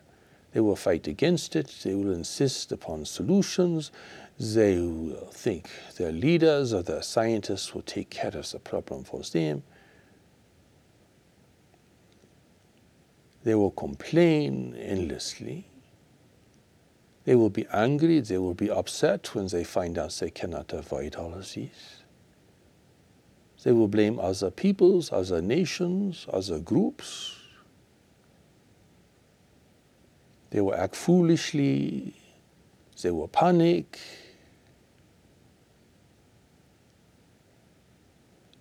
They 0.52 0.60
will 0.60 0.76
fight 0.76 1.08
against 1.08 1.56
it. 1.56 1.74
They 1.82 1.96
will 1.96 2.12
insist 2.12 2.74
upon 2.74 3.06
solutions. 3.06 3.89
They 4.38 4.78
will 4.78 5.30
think 5.32 5.70
their 5.96 6.12
leaders 6.12 6.74
or 6.74 6.84
their 6.84 7.02
scientists 7.02 7.74
will 7.74 7.84
take 7.84 8.10
care 8.10 8.36
of 8.36 8.52
the 8.52 8.60
problem 8.60 9.06
for 9.06 9.22
them. 9.22 9.63
They 13.46 13.56
will 13.56 13.72
complain 13.72 14.76
endlessly. 14.76 15.67
They 17.24 17.36
will 17.36 17.50
be 17.50 17.65
angry. 17.72 18.20
They 18.20 18.39
will 18.39 18.56
be 18.56 18.70
upset 18.70 19.34
when 19.34 19.48
they 19.48 19.63
find 19.63 19.98
out 19.98 20.12
they 20.20 20.32
cannot 20.32 20.74
avoid 20.74 21.15
all 21.15 21.34
of 21.34 21.54
these. 21.54 22.01
They 23.63 23.71
will 23.71 23.88
blame 23.88 24.19
other 24.19 24.50
peoples, 24.50 25.12
other 25.12 25.41
nations, 25.41 26.26
other 26.32 26.60
groups. 26.60 27.36
They 30.50 30.62
will 30.62 30.74
act 30.74 30.95
foolishly. 30.95 32.15
They 33.02 33.12
will 33.12 33.28
panic. 33.28 34.00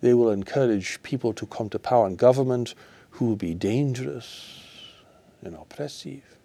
They 0.01 0.13
will 0.13 0.31
encourage 0.31 1.01
people 1.03 1.33
to 1.33 1.45
come 1.45 1.69
to 1.69 1.79
power 1.79 2.07
and 2.07 2.17
government 2.17 2.75
who 3.11 3.25
will 3.25 3.35
be 3.35 3.53
dangerous 3.53 4.63
and 5.43 5.55
oppressive. 5.55 6.37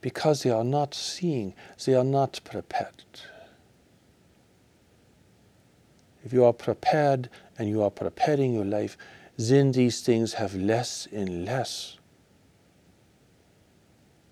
Because 0.00 0.42
they 0.42 0.50
are 0.50 0.64
not 0.64 0.94
seeing, 0.94 1.54
they 1.84 1.94
are 1.94 2.04
not 2.04 2.40
prepared. 2.44 3.04
If 6.24 6.32
you 6.32 6.44
are 6.44 6.52
prepared 6.52 7.28
and 7.58 7.68
you 7.68 7.82
are 7.82 7.90
preparing 7.90 8.54
your 8.54 8.64
life, 8.64 8.96
then 9.36 9.72
these 9.72 10.00
things 10.00 10.34
have 10.34 10.54
less 10.54 11.06
and 11.12 11.44
less 11.44 11.98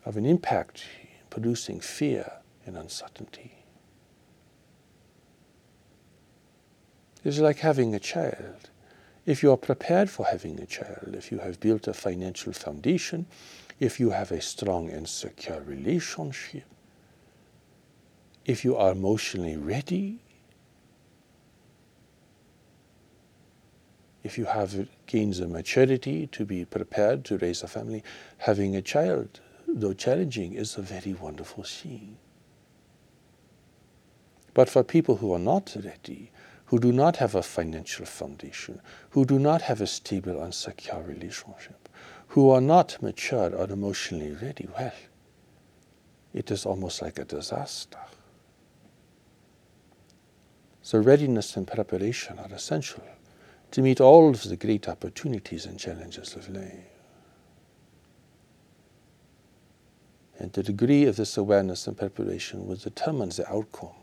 of 0.04 0.16
an 0.16 0.24
impact, 0.24 0.84
producing 1.30 1.80
fear 1.80 2.32
and 2.64 2.76
uncertainty. 2.76 3.52
It's 7.24 7.38
like 7.38 7.58
having 7.58 7.94
a 7.94 8.00
child. 8.00 8.70
If 9.26 9.42
you 9.42 9.52
are 9.52 9.56
prepared 9.56 10.10
for 10.10 10.26
having 10.26 10.58
a 10.58 10.66
child, 10.66 11.14
if 11.14 11.30
you 11.30 11.38
have 11.38 11.60
built 11.60 11.86
a 11.86 11.94
financial 11.94 12.52
foundation, 12.52 13.26
if 13.78 14.00
you 14.00 14.10
have 14.10 14.32
a 14.32 14.40
strong 14.40 14.90
and 14.90 15.08
secure 15.08 15.60
relationship, 15.60 16.64
if 18.44 18.64
you 18.64 18.76
are 18.76 18.90
emotionally 18.90 19.56
ready, 19.56 20.18
if 24.22 24.38
you 24.38 24.44
have 24.44 24.88
gained 25.06 25.34
the 25.34 25.48
maturity 25.48 26.26
to 26.28 26.44
be 26.44 26.64
prepared 26.64 27.24
to 27.24 27.38
raise 27.38 27.62
a 27.62 27.68
family, 27.68 28.04
having 28.38 28.76
a 28.76 28.82
child, 28.82 29.40
though 29.66 29.92
challenging, 29.92 30.54
is 30.54 30.76
a 30.76 30.82
very 30.82 31.12
wonderful 31.12 31.64
thing. 31.64 32.16
But 34.54 34.68
for 34.68 34.84
people 34.84 35.16
who 35.16 35.32
are 35.32 35.38
not 35.38 35.76
ready, 35.82 36.30
who 36.66 36.78
do 36.78 36.92
not 36.92 37.16
have 37.16 37.34
a 37.34 37.42
financial 37.42 38.06
foundation, 38.06 38.80
who 39.10 39.24
do 39.24 39.38
not 39.38 39.62
have 39.62 39.80
a 39.80 39.86
stable 39.86 40.42
and 40.42 40.54
secure 40.54 41.02
relationship, 41.02 41.88
who 42.28 42.50
are 42.50 42.60
not 42.60 43.02
mature 43.02 43.54
or 43.54 43.70
emotionally 43.70 44.32
ready, 44.32 44.68
well, 44.78 44.92
it 46.32 46.50
is 46.50 46.64
almost 46.64 47.02
like 47.02 47.18
a 47.18 47.24
disaster. 47.24 47.98
So 50.82 50.98
readiness 50.98 51.56
and 51.56 51.66
preparation 51.66 52.38
are 52.38 52.52
essential 52.52 53.04
to 53.72 53.80
meet 53.80 54.00
all 54.00 54.28
of 54.30 54.42
the 54.44 54.56
great 54.56 54.86
opportunities 54.86 55.64
and 55.64 55.78
challenges 55.78 56.36
of 56.36 56.48
life. 56.50 56.84
And 60.38 60.52
the 60.52 60.62
degree 60.62 61.04
of 61.04 61.16
this 61.16 61.36
awareness 61.36 61.86
and 61.86 61.96
preparation 61.96 62.66
will 62.66 62.76
determine 62.76 63.30
the 63.30 63.50
outcome. 63.50 63.94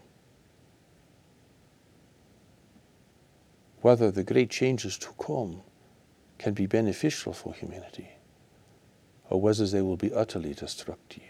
Whether 3.81 4.09
the 4.11 4.23
great 4.23 4.49
changes 4.49 4.97
to 4.99 5.09
come 5.23 5.61
can 6.39 6.53
be 6.53 6.65
beneficial 6.65 7.33
for 7.33 7.53
humanity, 7.53 8.09
or 9.29 9.39
whether 9.39 9.67
they 9.67 9.81
will 9.81 9.97
be 9.97 10.13
utterly 10.13 10.53
destructive. 10.53 11.23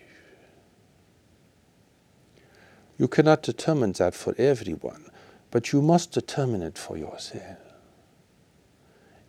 You 2.98 3.08
cannot 3.08 3.44
determine 3.44 3.94
that 3.94 4.14
for 4.14 4.34
everyone, 4.38 5.10
but 5.52 5.74
you 5.74 5.82
must 5.82 6.12
determine 6.12 6.62
it 6.62 6.78
for 6.78 6.98
yourself 6.98 7.69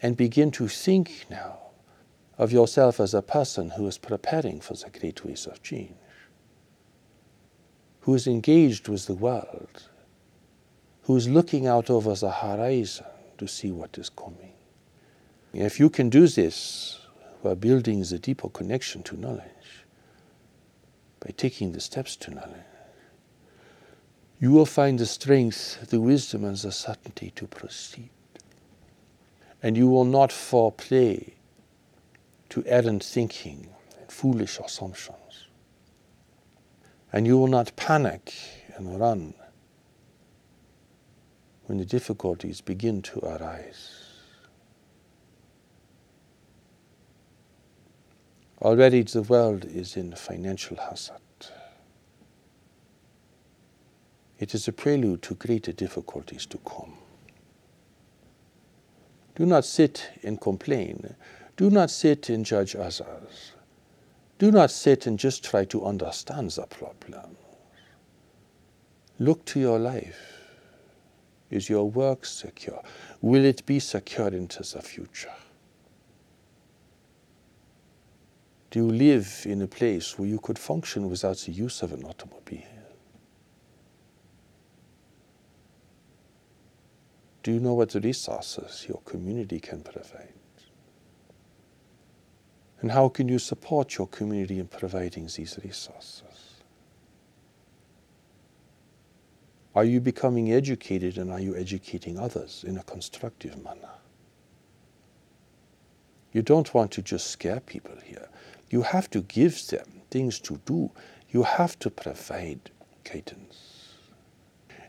and 0.02 0.16
begin 0.16 0.50
to 0.50 0.68
think 0.68 1.26
now 1.30 1.58
of 2.38 2.52
yourself 2.52 3.00
as 3.00 3.12
a 3.12 3.22
person 3.22 3.70
who 3.70 3.86
is 3.86 3.98
preparing 3.98 4.60
for 4.60 4.74
the 4.74 4.88
great 4.98 5.24
waves 5.24 5.46
of 5.46 5.62
change, 5.62 5.94
who 8.00 8.14
is 8.14 8.26
engaged 8.26 8.88
with 8.88 9.06
the 9.06 9.14
world, 9.14 9.88
who 11.02 11.16
is 11.16 11.28
looking 11.28 11.66
out 11.66 11.90
over 11.90 12.14
the 12.14 12.30
horizon 12.30 13.06
to 13.36 13.46
see 13.46 13.70
what 13.70 13.98
is 13.98 14.08
coming. 14.08 14.54
If 15.52 15.78
you 15.78 15.90
can 15.90 16.08
do 16.08 16.26
this 16.28 17.00
while 17.42 17.56
building 17.56 18.02
the 18.02 18.18
deeper 18.18 18.48
connection 18.48 19.02
to 19.02 19.16
knowledge, 19.16 19.84
by 21.20 21.34
taking 21.36 21.72
the 21.72 21.80
steps 21.80 22.16
to 22.16 22.30
knowledge, 22.30 22.54
you 24.38 24.50
will 24.50 24.64
find 24.64 24.98
the 24.98 25.04
strength, 25.04 25.90
the 25.90 26.00
wisdom, 26.00 26.44
and 26.44 26.56
the 26.56 26.72
certainty 26.72 27.30
to 27.36 27.46
proceed 27.46 28.08
and 29.62 29.76
you 29.76 29.88
will 29.88 30.04
not 30.04 30.32
fall 30.32 30.70
prey 30.70 31.34
to 32.48 32.64
errant 32.66 33.04
thinking 33.04 33.68
and 34.00 34.10
foolish 34.10 34.58
assumptions. 34.58 35.46
And 37.12 37.26
you 37.26 37.38
will 37.38 37.48
not 37.48 37.74
panic 37.76 38.32
and 38.76 38.98
run 38.98 39.34
when 41.66 41.78
the 41.78 41.84
difficulties 41.84 42.60
begin 42.60 43.02
to 43.02 43.20
arise. 43.20 44.00
Already 48.62 49.02
the 49.02 49.22
world 49.22 49.64
is 49.64 49.96
in 49.96 50.14
financial 50.14 50.76
hazard. 50.76 51.16
It 54.38 54.54
is 54.54 54.66
a 54.68 54.72
prelude 54.72 55.22
to 55.22 55.34
greater 55.34 55.72
difficulties 55.72 56.46
to 56.46 56.58
come. 56.58 56.94
Do 59.40 59.46
not 59.46 59.64
sit 59.64 60.10
and 60.22 60.38
complain. 60.38 61.14
Do 61.56 61.70
not 61.70 61.90
sit 61.90 62.28
and 62.28 62.44
judge 62.44 62.76
others. 62.76 63.52
Do 64.38 64.50
not 64.50 64.70
sit 64.70 65.06
and 65.06 65.18
just 65.18 65.42
try 65.42 65.64
to 65.64 65.86
understand 65.86 66.50
the 66.50 66.66
problem. 66.66 67.38
Look 69.18 69.46
to 69.46 69.58
your 69.58 69.78
life. 69.78 70.42
Is 71.48 71.70
your 71.70 71.88
work 71.88 72.26
secure? 72.26 72.82
Will 73.22 73.46
it 73.46 73.64
be 73.64 73.80
secure 73.80 74.28
into 74.28 74.62
the 74.62 74.82
future? 74.82 75.32
Do 78.70 78.80
you 78.80 78.92
live 78.92 79.46
in 79.46 79.62
a 79.62 79.66
place 79.66 80.18
where 80.18 80.28
you 80.28 80.38
could 80.38 80.58
function 80.58 81.08
without 81.08 81.38
the 81.38 81.52
use 81.52 81.80
of 81.80 81.94
an 81.94 82.04
automobile? 82.04 82.79
Do 87.42 87.52
you 87.52 87.60
know 87.60 87.74
what 87.74 87.94
resources 87.94 88.86
your 88.88 89.00
community 89.04 89.60
can 89.60 89.82
provide? 89.82 90.34
And 92.80 92.90
how 92.90 93.08
can 93.08 93.28
you 93.28 93.38
support 93.38 93.96
your 93.98 94.06
community 94.06 94.58
in 94.58 94.66
providing 94.66 95.24
these 95.24 95.58
resources? 95.62 96.22
Are 99.74 99.84
you 99.84 100.00
becoming 100.00 100.52
educated 100.52 101.18
and 101.18 101.30
are 101.30 101.40
you 101.40 101.56
educating 101.56 102.18
others 102.18 102.64
in 102.66 102.76
a 102.76 102.82
constructive 102.82 103.62
manner? 103.62 103.94
You 106.32 106.42
don't 106.42 106.72
want 106.74 106.90
to 106.92 107.02
just 107.02 107.28
scare 107.28 107.60
people 107.60 107.96
here. 108.04 108.28
You 108.70 108.82
have 108.82 109.10
to 109.10 109.20
give 109.22 109.66
them 109.68 109.86
things 110.10 110.38
to 110.40 110.60
do. 110.64 110.90
You 111.30 111.42
have 111.42 111.78
to 111.80 111.90
provide 111.90 112.70
guidance. 113.04 113.69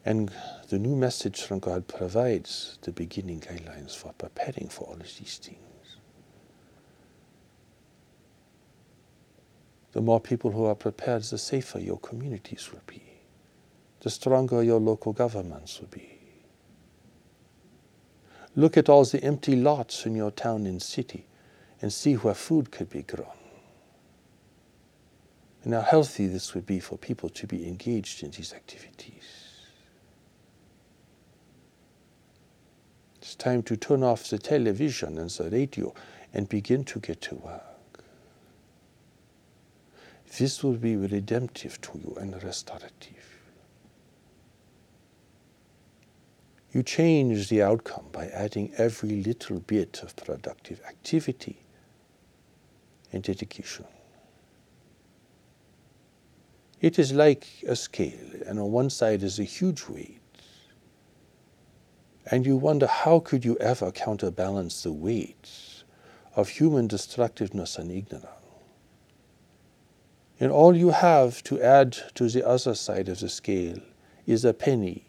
And 0.03 0.31
the 0.69 0.79
new 0.79 0.95
message 0.95 1.41
from 1.43 1.59
God 1.59 1.87
provides 1.87 2.79
the 2.81 2.91
beginning 2.91 3.39
guidelines 3.39 3.95
for 3.95 4.13
preparing 4.13 4.67
for 4.67 4.85
all 4.85 4.95
of 4.95 5.17
these 5.17 5.37
things. 5.37 5.57
The 9.91 10.01
more 10.01 10.19
people 10.19 10.51
who 10.51 10.65
are 10.65 10.75
prepared, 10.75 11.23
the 11.23 11.37
safer 11.37 11.79
your 11.79 11.99
communities 11.99 12.71
will 12.71 12.81
be, 12.87 13.03
the 13.99 14.09
stronger 14.09 14.63
your 14.63 14.79
local 14.79 15.13
governments 15.13 15.79
will 15.79 15.89
be. 15.89 16.17
Look 18.55 18.77
at 18.77 18.89
all 18.89 19.05
the 19.05 19.23
empty 19.23 19.55
lots 19.55 20.05
in 20.05 20.15
your 20.15 20.31
town 20.31 20.65
and 20.65 20.81
city 20.81 21.25
and 21.81 21.91
see 21.91 22.15
where 22.15 22.33
food 22.33 22.71
could 22.71 22.89
be 22.89 23.03
grown 23.03 23.27
and 25.63 25.73
how 25.73 25.81
healthy 25.81 26.27
this 26.27 26.53
would 26.53 26.65
be 26.65 26.79
for 26.79 26.97
people 26.97 27.29
to 27.29 27.47
be 27.47 27.67
engaged 27.67 28.23
in 28.23 28.31
these 28.31 28.53
activities. 28.53 29.40
It's 33.21 33.35
time 33.35 33.61
to 33.63 33.77
turn 33.77 34.01
off 34.01 34.29
the 34.29 34.39
television 34.39 35.19
and 35.19 35.29
the 35.29 35.49
radio 35.51 35.93
and 36.33 36.49
begin 36.49 36.83
to 36.85 36.99
get 36.99 37.21
to 37.21 37.35
work. 37.35 38.03
This 40.39 40.63
will 40.63 40.77
be 40.77 40.95
redemptive 40.95 41.79
to 41.81 41.99
you 41.99 42.17
and 42.19 42.41
restorative. 42.41 43.41
You 46.71 46.81
change 46.83 47.49
the 47.49 47.61
outcome 47.61 48.05
by 48.11 48.27
adding 48.27 48.71
every 48.77 49.21
little 49.21 49.59
bit 49.59 50.01
of 50.01 50.15
productive 50.15 50.81
activity 50.87 51.57
and 53.11 53.21
dedication. 53.21 53.85
It 56.79 56.97
is 56.97 57.11
like 57.11 57.45
a 57.67 57.75
scale, 57.75 58.41
and 58.47 58.57
on 58.57 58.71
one 58.71 58.89
side 58.89 59.21
is 59.21 59.37
a 59.37 59.43
huge 59.43 59.87
weight. 59.87 60.20
And 62.25 62.45
you 62.45 62.55
wonder 62.55 62.87
how 62.87 63.19
could 63.19 63.43
you 63.43 63.57
ever 63.57 63.91
counterbalance 63.91 64.83
the 64.83 64.91
weight 64.91 65.49
of 66.35 66.49
human 66.49 66.87
destructiveness 66.87 67.77
and 67.77 67.91
ignorance? 67.91 68.27
And 70.39 70.51
all 70.51 70.75
you 70.75 70.89
have 70.89 71.43
to 71.43 71.61
add 71.61 71.97
to 72.15 72.27
the 72.27 72.47
other 72.47 72.73
side 72.73 73.09
of 73.09 73.19
the 73.19 73.29
scale 73.29 73.77
is 74.25 74.43
a 74.43 74.53
penny, 74.53 75.05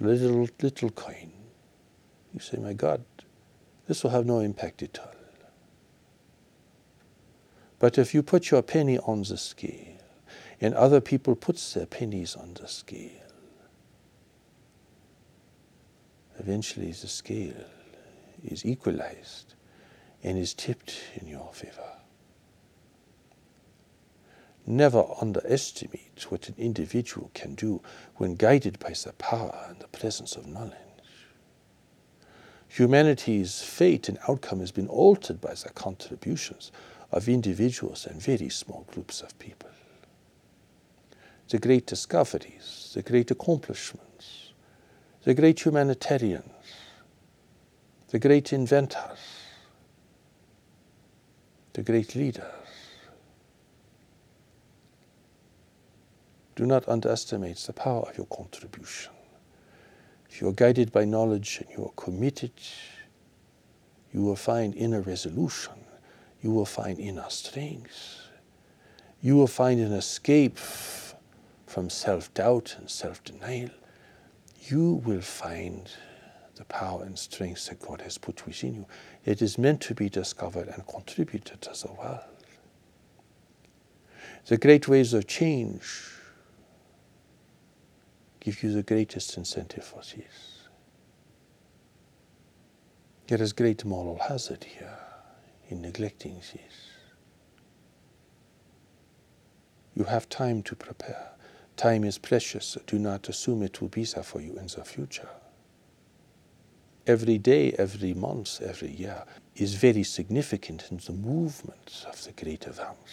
a 0.00 0.04
little, 0.04 0.48
little 0.60 0.90
coin. 0.90 1.32
You 2.34 2.40
say, 2.40 2.58
My 2.58 2.74
God, 2.74 3.02
this 3.86 4.02
will 4.02 4.10
have 4.10 4.26
no 4.26 4.40
impact 4.40 4.82
at 4.82 4.98
all. 4.98 5.14
But 7.78 7.98
if 7.98 8.14
you 8.14 8.22
put 8.22 8.50
your 8.50 8.62
penny 8.62 8.98
on 8.98 9.22
the 9.22 9.36
scale, 9.36 9.98
and 10.60 10.74
other 10.74 11.00
people 11.00 11.34
put 11.34 11.56
their 11.74 11.86
pennies 11.86 12.36
on 12.36 12.54
the 12.54 12.68
scale. 12.68 13.21
Eventually 16.38 16.92
the 16.92 17.08
scale 17.08 17.64
is 18.44 18.64
equalized 18.64 19.54
and 20.22 20.38
is 20.38 20.54
tipped 20.54 20.94
in 21.14 21.26
your 21.26 21.52
favor. 21.52 21.98
Never 24.66 25.04
underestimate 25.20 26.26
what 26.28 26.48
an 26.48 26.54
individual 26.56 27.30
can 27.34 27.54
do 27.54 27.82
when 28.16 28.36
guided 28.36 28.78
by 28.78 28.90
the 28.90 29.12
power 29.18 29.66
and 29.68 29.78
the 29.80 29.88
presence 29.88 30.36
of 30.36 30.46
knowledge. 30.46 30.76
Humanity's 32.68 33.60
fate 33.60 34.08
and 34.08 34.18
outcome 34.28 34.60
has 34.60 34.70
been 34.70 34.88
altered 34.88 35.40
by 35.40 35.54
the 35.54 35.70
contributions 35.74 36.72
of 37.10 37.28
individuals 37.28 38.06
and 38.06 38.22
very 38.22 38.48
small 38.48 38.86
groups 38.90 39.20
of 39.20 39.38
people 39.38 39.68
the 41.52 41.58
great 41.58 41.86
discoveries, 41.86 42.92
the 42.94 43.02
great 43.02 43.30
accomplishments, 43.30 44.06
the 45.24 45.34
great 45.34 45.64
humanitarians, 45.64 46.44
the 48.08 48.18
great 48.18 48.52
inventors, 48.52 49.18
the 51.72 51.82
great 51.82 52.14
leaders. 52.14 52.44
Do 56.54 56.66
not 56.66 56.88
underestimate 56.88 57.56
the 57.58 57.72
power 57.72 58.02
of 58.02 58.16
your 58.16 58.26
contribution. 58.26 59.12
If 60.28 60.40
you 60.40 60.48
are 60.48 60.52
guided 60.52 60.92
by 60.92 61.04
knowledge 61.04 61.60
and 61.60 61.70
you 61.76 61.84
are 61.84 61.92
committed, 61.96 62.52
you 64.12 64.22
will 64.22 64.36
find 64.36 64.74
inner 64.74 65.00
resolution, 65.00 65.72
you 66.42 66.50
will 66.50 66.66
find 66.66 66.98
inner 66.98 67.28
strength, 67.28 68.28
you 69.22 69.36
will 69.36 69.46
find 69.46 69.80
an 69.80 69.92
escape 69.92 70.58
from 71.66 71.88
self 71.88 72.32
doubt 72.34 72.76
and 72.78 72.90
self 72.90 73.22
denial, 73.24 73.70
you 74.70 75.02
will 75.04 75.20
find 75.20 75.90
the 76.54 76.64
power 76.64 77.02
and 77.02 77.18
strength 77.18 77.66
that 77.66 77.80
God 77.80 78.00
has 78.02 78.18
put 78.18 78.46
within 78.46 78.74
you. 78.74 78.86
It 79.24 79.42
is 79.42 79.58
meant 79.58 79.80
to 79.82 79.94
be 79.94 80.08
discovered 80.08 80.68
and 80.68 80.86
contributed 80.86 81.60
to 81.62 81.70
the 81.70 81.92
world. 81.92 82.20
The 84.46 84.58
great 84.58 84.88
waves 84.88 85.14
of 85.14 85.26
change 85.26 86.10
give 88.40 88.62
you 88.62 88.72
the 88.72 88.82
greatest 88.82 89.36
incentive 89.36 89.84
for 89.84 90.00
this. 90.00 90.66
There 93.28 93.40
is 93.40 93.52
great 93.52 93.84
moral 93.84 94.18
hazard 94.18 94.64
here 94.64 94.98
in 95.68 95.80
neglecting 95.80 96.36
this. 96.36 96.88
You 99.94 100.04
have 100.04 100.28
time 100.28 100.62
to 100.64 100.74
prepare. 100.74 101.31
Time 101.82 102.04
is 102.04 102.16
precious. 102.16 102.78
Do 102.86 102.96
not 102.96 103.28
assume 103.28 103.64
it 103.64 103.80
will 103.80 103.88
be 103.88 104.04
there 104.04 104.22
for 104.22 104.40
you 104.40 104.56
in 104.56 104.68
the 104.68 104.84
future. 104.84 105.28
Every 107.08 107.38
day, 107.38 107.72
every 107.72 108.14
month, 108.14 108.62
every 108.62 108.92
year 108.92 109.24
is 109.56 109.74
very 109.74 110.04
significant 110.04 110.84
in 110.92 110.98
the 110.98 111.12
movement 111.12 112.06
of 112.08 112.22
the 112.22 112.30
great 112.40 112.68
events. 112.68 113.12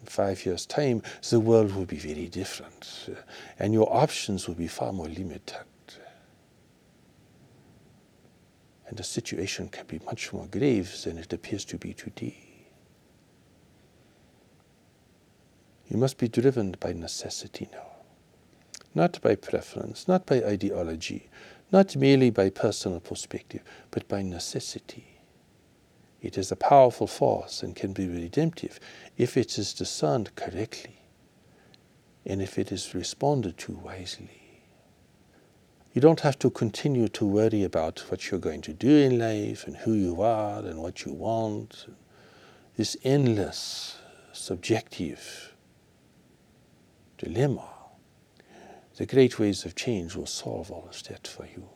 In 0.00 0.06
five 0.06 0.44
years' 0.44 0.66
time, 0.66 1.02
the 1.30 1.38
world 1.38 1.72
will 1.76 1.86
be 1.86 1.98
very 1.98 2.26
different, 2.26 3.08
uh, 3.08 3.20
and 3.60 3.72
your 3.72 3.86
options 3.96 4.48
will 4.48 4.56
be 4.56 4.66
far 4.66 4.92
more 4.92 5.06
limited. 5.06 5.66
And 8.88 8.96
the 8.96 9.04
situation 9.04 9.68
can 9.68 9.86
be 9.86 10.00
much 10.04 10.32
more 10.32 10.48
grave 10.48 10.92
than 11.04 11.16
it 11.16 11.32
appears 11.32 11.64
to 11.66 11.78
be 11.78 11.94
today. 11.94 12.45
You 15.88 15.96
must 15.96 16.18
be 16.18 16.28
driven 16.28 16.76
by 16.80 16.92
necessity 16.92 17.68
now. 17.72 17.86
Not 18.94 19.20
by 19.20 19.34
preference, 19.34 20.08
not 20.08 20.26
by 20.26 20.42
ideology, 20.42 21.28
not 21.70 21.96
merely 21.96 22.30
by 22.30 22.50
personal 22.50 23.00
perspective, 23.00 23.62
but 23.90 24.08
by 24.08 24.22
necessity. 24.22 25.20
It 26.22 26.38
is 26.38 26.50
a 26.50 26.56
powerful 26.56 27.06
force 27.06 27.62
and 27.62 27.76
can 27.76 27.92
be 27.92 28.08
redemptive 28.08 28.80
if 29.16 29.36
it 29.36 29.58
is 29.58 29.74
discerned 29.74 30.34
correctly 30.34 31.02
and 32.24 32.42
if 32.42 32.58
it 32.58 32.72
is 32.72 32.94
responded 32.94 33.56
to 33.58 33.72
wisely. 33.72 34.62
You 35.92 36.00
don't 36.00 36.20
have 36.20 36.38
to 36.40 36.50
continue 36.50 37.08
to 37.08 37.24
worry 37.24 37.62
about 37.62 38.00
what 38.10 38.30
you're 38.30 38.40
going 38.40 38.60
to 38.62 38.72
do 38.72 38.96
in 38.96 39.18
life 39.18 39.66
and 39.66 39.76
who 39.76 39.92
you 39.92 40.20
are 40.20 40.58
and 40.58 40.82
what 40.82 41.04
you 41.04 41.12
want. 41.12 41.86
This 42.76 42.96
endless, 43.04 43.96
subjective 44.32 45.54
dilemma. 47.18 47.68
The 48.96 49.06
great 49.06 49.38
waves 49.38 49.64
of 49.64 49.74
change 49.74 50.16
will 50.16 50.26
solve 50.26 50.70
all 50.70 50.86
of 50.88 51.02
that 51.04 51.26
for 51.26 51.44
you. 51.44 51.68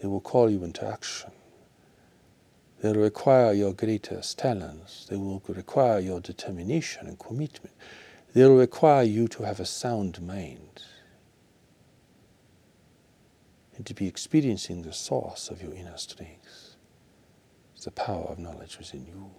They 0.00 0.08
will 0.08 0.20
call 0.20 0.50
you 0.50 0.62
into 0.62 0.86
action. 0.86 1.32
They 2.80 2.92
will 2.92 3.02
require 3.02 3.52
your 3.52 3.72
greatest 3.72 4.38
talents. 4.38 5.06
They 5.08 5.16
will 5.16 5.42
require 5.48 5.98
your 5.98 6.20
determination 6.20 7.06
and 7.06 7.18
commitment. 7.18 7.74
They 8.34 8.44
will 8.44 8.58
require 8.58 9.02
you 9.02 9.28
to 9.28 9.44
have 9.44 9.60
a 9.60 9.64
sound 9.64 10.20
mind 10.20 10.82
and 13.76 13.86
to 13.86 13.94
be 13.94 14.06
experiencing 14.06 14.82
the 14.82 14.92
source 14.92 15.48
of 15.48 15.62
your 15.62 15.72
inner 15.74 15.96
strength. 15.96 16.76
The 17.82 17.90
power 17.92 18.24
of 18.24 18.40
knowledge 18.40 18.78
within 18.78 19.06
you. 19.06 19.30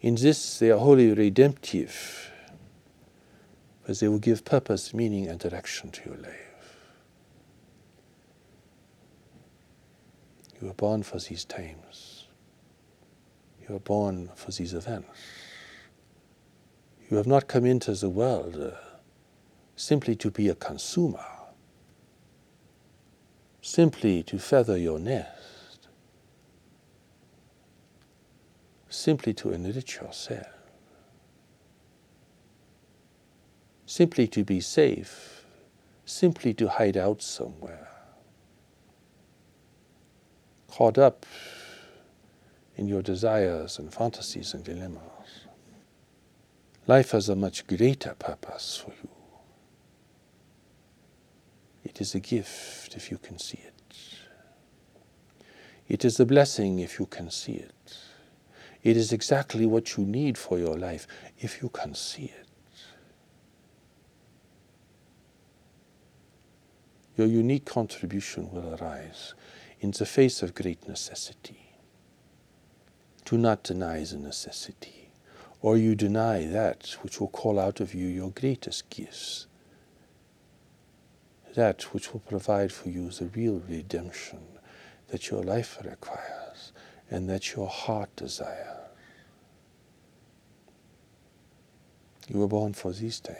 In 0.00 0.14
this, 0.14 0.58
they 0.58 0.70
are 0.70 0.78
wholly 0.78 1.12
redemptive, 1.12 2.30
because 3.80 4.00
they 4.00 4.08
will 4.08 4.20
give 4.20 4.44
purpose, 4.44 4.94
meaning, 4.94 5.26
and 5.26 5.40
direction 5.40 5.90
to 5.90 6.08
your 6.08 6.18
life. 6.18 6.48
You 10.60 10.68
were 10.68 10.74
born 10.74 11.02
for 11.02 11.18
these 11.18 11.44
times. 11.44 12.26
You 13.62 13.74
were 13.74 13.80
born 13.80 14.30
for 14.34 14.50
these 14.50 14.74
events. 14.74 15.08
You 17.10 17.16
have 17.16 17.26
not 17.26 17.48
come 17.48 17.64
into 17.64 17.92
the 17.94 18.08
world 18.08 18.56
uh, 18.56 18.76
simply 19.76 20.14
to 20.16 20.30
be 20.30 20.48
a 20.48 20.54
consumer, 20.54 21.24
simply 23.62 24.22
to 24.24 24.38
feather 24.38 24.76
your 24.76 24.98
nest, 24.98 25.37
simply 28.88 29.34
to 29.34 29.52
enrich 29.52 29.96
yourself, 29.96 30.46
simply 33.86 34.26
to 34.28 34.44
be 34.44 34.60
safe, 34.60 35.44
simply 36.04 36.54
to 36.54 36.68
hide 36.68 36.96
out 36.96 37.22
somewhere 37.22 37.88
caught 40.78 40.96
up 40.96 41.26
in 42.76 42.86
your 42.86 43.02
desires 43.02 43.80
and 43.80 43.92
fantasies 43.92 44.54
and 44.54 44.62
dilemmas. 44.62 45.02
Life 46.86 47.10
has 47.10 47.28
a 47.28 47.34
much 47.34 47.66
greater 47.66 48.14
purpose 48.16 48.76
for 48.84 48.92
you. 49.02 49.08
It 51.82 52.00
is 52.00 52.14
a 52.14 52.20
gift 52.20 52.94
if 52.94 53.10
you 53.10 53.18
can 53.18 53.40
see 53.40 53.58
it. 53.58 53.94
It 55.88 56.04
is 56.04 56.20
a 56.20 56.24
blessing 56.24 56.78
if 56.78 57.00
you 57.00 57.06
can 57.06 57.28
see 57.30 57.54
it. 57.54 57.74
It 58.82 58.96
is 58.96 59.12
exactly 59.12 59.66
what 59.66 59.96
you 59.96 60.04
need 60.04 60.38
for 60.38 60.58
your 60.58 60.76
life 60.76 61.06
if 61.38 61.62
you 61.62 61.68
can 61.68 61.94
see 61.94 62.24
it. 62.24 62.46
Your 67.16 67.26
unique 67.26 67.64
contribution 67.64 68.50
will 68.52 68.76
arise 68.76 69.34
in 69.80 69.90
the 69.90 70.06
face 70.06 70.42
of 70.42 70.54
great 70.54 70.86
necessity. 70.86 71.72
Do 73.24 73.36
not 73.36 73.64
deny 73.64 74.04
the 74.04 74.16
necessity, 74.16 75.10
or 75.60 75.76
you 75.76 75.96
deny 75.96 76.46
that 76.46 76.96
which 77.02 77.20
will 77.20 77.28
call 77.28 77.58
out 77.58 77.80
of 77.80 77.92
you 77.92 78.06
your 78.06 78.30
greatest 78.30 78.88
gifts, 78.88 79.48
that 81.56 81.92
which 81.92 82.12
will 82.12 82.20
provide 82.20 82.72
for 82.72 82.88
you 82.88 83.10
the 83.10 83.26
real 83.26 83.60
redemption 83.68 84.38
that 85.08 85.28
your 85.28 85.42
life 85.42 85.78
requires 85.84 86.47
and 87.10 87.28
that 87.28 87.54
your 87.54 87.68
heart 87.68 88.14
desires. 88.16 88.78
You 92.28 92.40
were 92.40 92.48
born 92.48 92.74
for 92.74 92.92
these 92.92 93.20
times. 93.20 93.38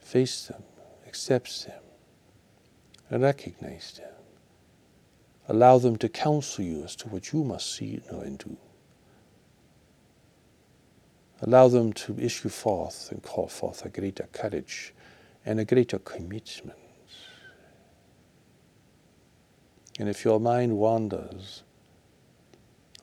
Face 0.00 0.46
them, 0.46 0.62
accept 1.06 1.66
them, 1.66 1.82
and 3.10 3.22
recognize 3.22 3.92
them. 3.98 4.08
Allow 5.48 5.78
them 5.78 5.96
to 5.96 6.08
counsel 6.08 6.64
you 6.64 6.84
as 6.84 6.96
to 6.96 7.08
what 7.08 7.32
you 7.32 7.44
must 7.44 7.74
see, 7.74 8.00
know, 8.10 8.20
and 8.20 8.38
do. 8.38 8.56
Allow 11.42 11.68
them 11.68 11.92
to 11.92 12.18
issue 12.18 12.48
forth 12.48 13.12
and 13.12 13.22
call 13.22 13.48
forth 13.48 13.84
a 13.84 13.88
greater 13.88 14.28
courage 14.32 14.94
and 15.44 15.60
a 15.60 15.64
greater 15.64 15.98
commitment. 15.98 16.78
And 19.98 20.08
if 20.08 20.24
your 20.24 20.38
mind 20.38 20.78
wanders, 20.78 21.62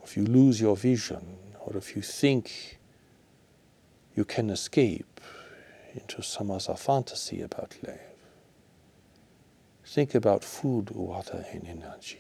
if 0.03 0.15
you 0.15 0.23
lose 0.25 0.61
your 0.61 0.77
vision, 0.77 1.37
or 1.59 1.75
if 1.75 1.95
you 1.95 2.01
think 2.01 2.79
you 4.15 4.23
can 4.23 4.49
escape 4.49 5.19
into 5.93 6.21
some 6.21 6.51
other 6.51 6.75
fantasy 6.75 7.41
about 7.41 7.75
life, 7.85 8.15
Think 9.85 10.15
about 10.15 10.43
food, 10.43 10.89
water, 10.91 11.45
and 11.51 11.67
energy. 11.67 12.17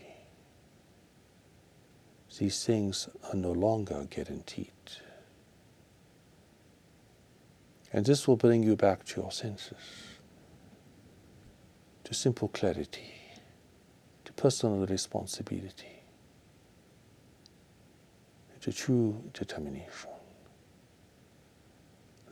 These 2.37 2.63
things 2.63 3.09
are 3.23 3.35
no 3.35 3.51
longer 3.51 4.05
guaranteed. 4.09 4.71
And 7.91 8.05
this 8.05 8.27
will 8.27 8.35
bring 8.35 8.61
you 8.61 8.75
back 8.75 9.05
to 9.05 9.21
your 9.21 9.31
senses, 9.31 9.77
to 12.03 12.13
simple 12.13 12.49
clarity, 12.49 13.13
personal 14.35 14.85
responsibility, 14.85 16.03
to 18.61 18.73
true 18.73 19.23
determination. 19.33 20.09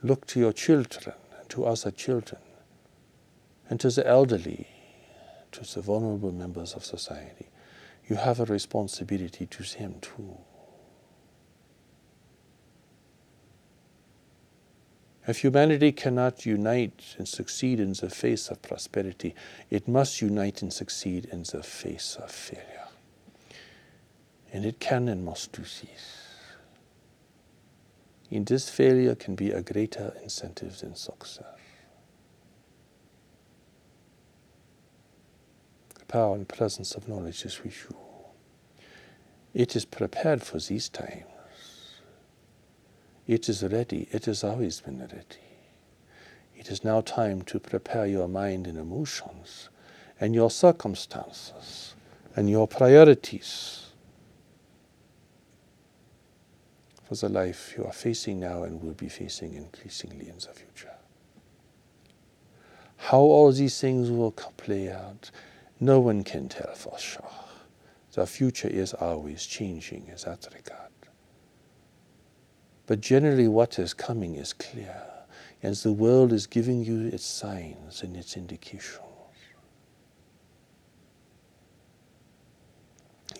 Look 0.02 0.26
to 0.28 0.40
your 0.40 0.52
children 0.52 1.14
and 1.38 1.48
to 1.50 1.64
other 1.64 1.90
children 1.90 2.40
and 3.70 3.80
to 3.80 3.90
the 3.90 4.06
elderly 4.06 4.66
to 5.54 5.74
the 5.74 5.80
vulnerable 5.80 6.32
members 6.32 6.74
of 6.74 6.84
society. 6.84 7.46
You 8.08 8.16
have 8.16 8.40
a 8.40 8.44
responsibility 8.44 9.46
to 9.46 9.78
them 9.78 9.94
too. 10.00 10.36
If 15.26 15.38
humanity 15.38 15.92
cannot 15.92 16.44
unite 16.44 17.14
and 17.16 17.26
succeed 17.26 17.80
in 17.80 17.94
the 17.94 18.10
face 18.10 18.48
of 18.48 18.60
prosperity, 18.60 19.34
it 19.70 19.88
must 19.88 20.20
unite 20.20 20.60
and 20.60 20.72
succeed 20.72 21.26
in 21.32 21.44
the 21.44 21.62
face 21.62 22.16
of 22.20 22.30
failure. 22.30 22.88
And 24.52 24.66
it 24.66 24.80
can 24.80 25.08
and 25.08 25.24
must 25.24 25.52
do 25.52 25.62
this. 25.62 26.24
In 28.30 28.44
this 28.44 28.68
failure 28.68 29.14
can 29.14 29.34
be 29.34 29.50
a 29.50 29.62
greater 29.62 30.14
incentive 30.22 30.78
than 30.80 30.94
success. 30.94 31.46
The 35.98 36.04
power 36.04 36.34
and 36.34 36.46
presence 36.46 36.94
of 36.94 37.08
knowledge 37.08 37.44
is 37.44 37.62
with 37.62 37.86
you. 37.88 37.96
It 39.54 39.74
is 39.74 39.84
prepared 39.84 40.42
for 40.42 40.58
these 40.58 40.88
times. 40.88 41.33
It 43.26 43.48
is 43.48 43.62
ready. 43.62 44.08
It 44.12 44.26
has 44.26 44.44
always 44.44 44.80
been 44.80 45.00
ready. 45.00 45.20
It 46.56 46.70
is 46.70 46.84
now 46.84 47.00
time 47.00 47.42
to 47.42 47.58
prepare 47.58 48.06
your 48.06 48.28
mind 48.28 48.66
and 48.66 48.78
emotions 48.78 49.68
and 50.20 50.34
your 50.34 50.50
circumstances 50.50 51.94
and 52.36 52.48
your 52.48 52.68
priorities 52.68 53.90
for 57.04 57.14
the 57.14 57.28
life 57.28 57.74
you 57.76 57.84
are 57.84 57.92
facing 57.92 58.40
now 58.40 58.62
and 58.62 58.82
will 58.82 58.94
be 58.94 59.08
facing 59.08 59.54
increasingly 59.54 60.28
in 60.28 60.36
the 60.36 60.52
future. 60.52 60.94
How 62.96 63.18
all 63.18 63.52
these 63.52 63.78
things 63.80 64.10
will 64.10 64.32
play 64.32 64.90
out 64.90 65.30
no 65.80 66.00
one 66.00 66.24
can 66.24 66.48
tell 66.48 66.74
for 66.74 66.98
sure. 66.98 67.28
The 68.12 68.26
future 68.26 68.68
is 68.68 68.94
always 68.94 69.44
changing 69.44 70.06
in 70.06 70.16
that 70.24 70.48
regard. 70.54 70.93
But 72.86 73.00
generally, 73.00 73.48
what 73.48 73.78
is 73.78 73.94
coming 73.94 74.34
is 74.34 74.52
clear, 74.52 75.02
and 75.62 75.74
the 75.74 75.92
world 75.92 76.32
is 76.32 76.46
giving 76.46 76.84
you 76.84 77.06
its 77.08 77.24
signs 77.24 78.02
and 78.02 78.16
its 78.16 78.36
indications. 78.36 79.00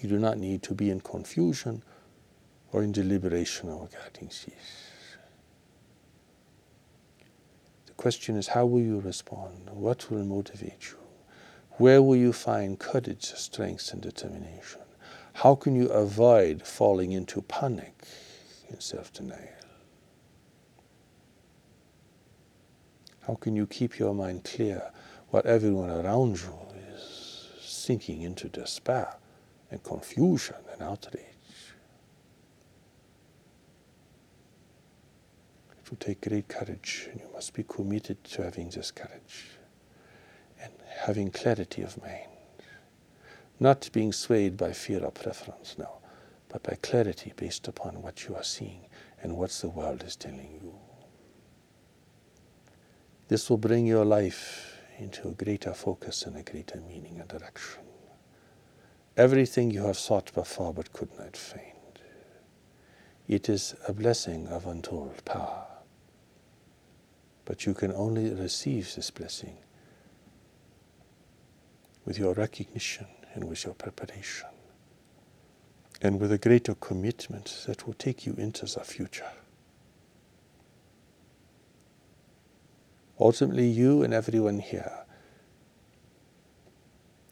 You 0.00 0.08
do 0.08 0.18
not 0.18 0.38
need 0.38 0.62
to 0.64 0.74
be 0.74 0.90
in 0.90 1.00
confusion 1.00 1.82
or 2.72 2.82
in 2.82 2.92
deliberation 2.92 3.68
regarding 3.68 4.28
this. 4.28 4.44
The 7.86 7.92
question 7.92 8.36
is 8.36 8.48
how 8.48 8.66
will 8.66 8.80
you 8.80 9.00
respond? 9.00 9.70
What 9.70 10.10
will 10.10 10.24
motivate 10.24 10.90
you? 10.90 10.98
Where 11.78 12.02
will 12.02 12.16
you 12.16 12.32
find 12.32 12.78
courage, 12.78 13.24
strength, 13.24 13.92
and 13.92 14.00
determination? 14.00 14.80
How 15.34 15.54
can 15.54 15.74
you 15.74 15.88
avoid 15.88 16.62
falling 16.66 17.12
into 17.12 17.42
panic 17.42 18.04
and 18.74 18.82
self 18.82 19.12
denial? 19.12 19.38
How 23.26 23.36
can 23.36 23.54
you 23.56 23.66
keep 23.66 23.98
your 23.98 24.12
mind 24.14 24.44
clear 24.44 24.90
while 25.28 25.42
everyone 25.46 25.90
around 25.90 26.40
you 26.40 26.58
is 26.92 27.48
sinking 27.62 28.22
into 28.22 28.48
despair 28.48 29.14
and 29.70 29.82
confusion 29.82 30.56
and 30.72 30.82
outrage? 30.82 31.24
It 35.78 35.90
will 35.90 35.98
take 35.98 36.28
great 36.28 36.48
courage, 36.48 37.08
and 37.12 37.20
you 37.20 37.28
must 37.32 37.54
be 37.54 37.62
committed 37.62 38.24
to 38.24 38.42
having 38.42 38.70
this 38.70 38.90
courage 38.90 39.50
and 40.60 40.72
having 41.04 41.30
clarity 41.30 41.82
of 41.82 42.00
mind. 42.02 42.28
Not 43.60 43.88
being 43.92 44.12
swayed 44.12 44.56
by 44.56 44.72
fear 44.72 45.04
or 45.04 45.12
preference, 45.12 45.76
no, 45.78 45.98
but 46.54 46.62
by 46.62 46.76
clarity 46.82 47.32
based 47.34 47.66
upon 47.66 48.00
what 48.00 48.28
you 48.28 48.36
are 48.36 48.44
seeing 48.44 48.86
and 49.20 49.36
what 49.36 49.50
the 49.50 49.68
world 49.68 50.04
is 50.04 50.14
telling 50.14 50.52
you. 50.62 50.72
This 53.26 53.50
will 53.50 53.56
bring 53.56 53.86
your 53.86 54.04
life 54.04 54.78
into 55.00 55.26
a 55.26 55.32
greater 55.32 55.74
focus 55.74 56.22
and 56.22 56.36
a 56.36 56.44
greater 56.44 56.80
meaning 56.88 57.18
and 57.18 57.26
direction. 57.26 57.82
Everything 59.16 59.72
you 59.72 59.84
have 59.84 59.98
sought 59.98 60.32
before 60.32 60.72
but 60.72 60.92
could 60.92 61.08
not 61.18 61.36
find. 61.36 61.98
It 63.26 63.48
is 63.48 63.74
a 63.88 63.92
blessing 63.92 64.46
of 64.46 64.64
untold 64.64 65.24
power. 65.24 65.66
But 67.46 67.66
you 67.66 67.74
can 67.74 67.90
only 67.90 68.32
receive 68.32 68.94
this 68.94 69.10
blessing 69.10 69.56
with 72.04 72.16
your 72.16 72.34
recognition 72.34 73.08
and 73.34 73.42
with 73.42 73.64
your 73.64 73.74
preparation 73.74 74.53
and 76.04 76.20
with 76.20 76.30
a 76.30 76.36
greater 76.36 76.74
commitment 76.74 77.64
that 77.66 77.86
will 77.86 77.94
take 77.94 78.26
you 78.26 78.34
into 78.34 78.66
the 78.66 78.84
future. 78.84 79.32
Ultimately, 83.18 83.66
you 83.66 84.02
and 84.02 84.12
everyone 84.12 84.58
here 84.58 84.92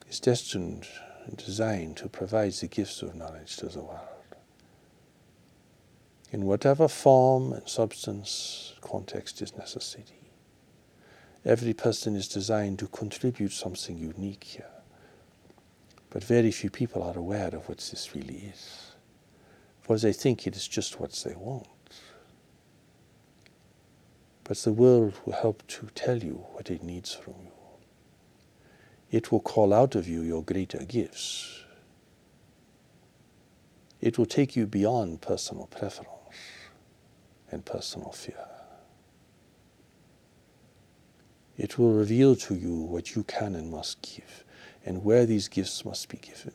is 0.08 0.18
destined 0.20 0.86
and 1.26 1.36
designed 1.36 1.98
to 1.98 2.08
provide 2.08 2.52
the 2.52 2.66
gifts 2.66 3.02
of 3.02 3.14
knowledge 3.14 3.56
to 3.58 3.66
the 3.66 3.82
world. 3.82 4.08
In 6.30 6.46
whatever 6.46 6.88
form 6.88 7.52
and 7.52 7.68
substance, 7.68 8.72
context 8.80 9.42
is 9.42 9.54
necessary. 9.54 10.32
Every 11.44 11.74
person 11.74 12.16
is 12.16 12.26
designed 12.26 12.78
to 12.78 12.86
contribute 12.86 13.52
something 13.52 13.98
unique 13.98 14.44
here. 14.44 14.71
But 16.12 16.22
very 16.22 16.50
few 16.50 16.68
people 16.68 17.02
are 17.02 17.16
aware 17.16 17.48
of 17.54 17.68
what 17.70 17.78
this 17.78 18.14
really 18.14 18.52
is. 18.52 18.92
For 19.80 19.96
they 19.96 20.12
think 20.12 20.46
it 20.46 20.54
is 20.54 20.68
just 20.68 21.00
what 21.00 21.12
they 21.24 21.34
want. 21.34 21.66
But 24.44 24.58
the 24.58 24.74
world 24.74 25.14
will 25.24 25.32
help 25.32 25.66
to 25.68 25.88
tell 25.94 26.18
you 26.18 26.44
what 26.52 26.70
it 26.70 26.82
needs 26.82 27.14
from 27.14 27.34
you. 27.42 27.52
It 29.10 29.32
will 29.32 29.40
call 29.40 29.72
out 29.72 29.94
of 29.94 30.06
you 30.06 30.20
your 30.20 30.42
greater 30.42 30.84
gifts. 30.84 31.64
It 34.02 34.18
will 34.18 34.26
take 34.26 34.54
you 34.54 34.66
beyond 34.66 35.22
personal 35.22 35.66
preference 35.66 36.10
and 37.50 37.64
personal 37.64 38.12
fear. 38.12 38.48
It 41.56 41.78
will 41.78 41.94
reveal 41.94 42.36
to 42.36 42.54
you 42.54 42.74
what 42.74 43.14
you 43.14 43.22
can 43.24 43.54
and 43.54 43.70
must 43.70 44.02
give, 44.02 44.44
and 44.84 45.04
where 45.04 45.26
these 45.26 45.48
gifts 45.48 45.84
must 45.84 46.08
be 46.08 46.18
given, 46.18 46.52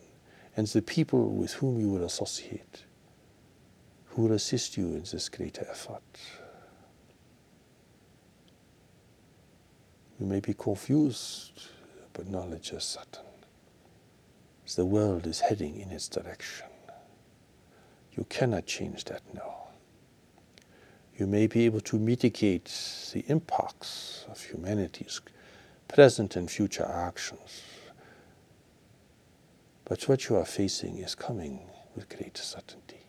and 0.56 0.68
the 0.68 0.82
people 0.82 1.30
with 1.30 1.54
whom 1.54 1.80
you 1.80 1.90
will 1.90 2.04
associate, 2.04 2.84
who 4.08 4.24
will 4.24 4.34
assist 4.34 4.78
you 4.78 4.88
in 4.88 5.04
this 5.12 5.30
greater 5.30 5.66
effort. 5.70 6.02
You 10.20 10.26
may 10.26 10.40
be 10.40 10.54
confused, 10.54 11.70
but 12.14 12.28
knowledge 12.28 12.72
is 12.72 12.84
certain. 12.84 13.24
The 14.76 14.86
world 14.86 15.26
is 15.28 15.40
heading 15.40 15.80
in 15.80 15.92
its 15.92 16.10
direction. 16.10 16.68
You 18.14 18.26
cannot 18.30 18.66
change 18.66 19.06
that 19.06 19.22
now. 19.34 19.68
You 21.18 21.26
may 21.26 21.48
be 21.48 21.66
able 21.66 21.82
to 21.82 21.98
mitigate 21.98 22.72
the 23.14 23.24
impacts 23.28 24.26
of 24.30 24.42
humanity's 24.42 25.22
present 25.88 26.36
and 26.36 26.50
future 26.50 26.86
actions. 26.86 27.64
But 29.88 30.08
what 30.10 30.28
you 30.28 30.36
are 30.36 30.46
facing 30.46 30.98
is 30.98 31.16
coming 31.16 31.62
with 31.96 32.10
great 32.10 32.38
certainty. 32.38 33.06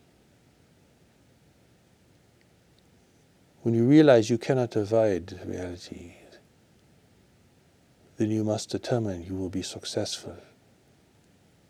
When 3.63 3.75
you 3.75 3.85
realize 3.85 4.31
you 4.31 4.39
cannot 4.39 4.77
avoid 4.77 5.41
reality, 5.45 6.15
then 8.17 8.31
you 8.31 8.45
must 8.45 8.71
determine 8.71 9.25
you 9.25 9.35
will 9.35 9.49
be 9.49 9.63
successful 9.63 10.37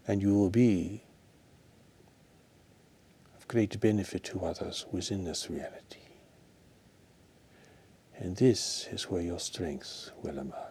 and 0.07 0.21
you 0.21 0.35
will 0.35 0.51
be 0.51 1.03
of 3.37 3.49
great 3.49 3.81
benefit 3.81 4.25
to 4.25 4.45
others 4.45 4.85
within 4.93 5.25
this 5.25 5.49
reality. 5.49 6.01
And 8.19 8.37
this 8.37 8.89
is 8.93 9.05
where 9.05 9.23
your 9.23 9.41
strength 9.41 10.11
will 10.23 10.39
emerge. 10.39 10.68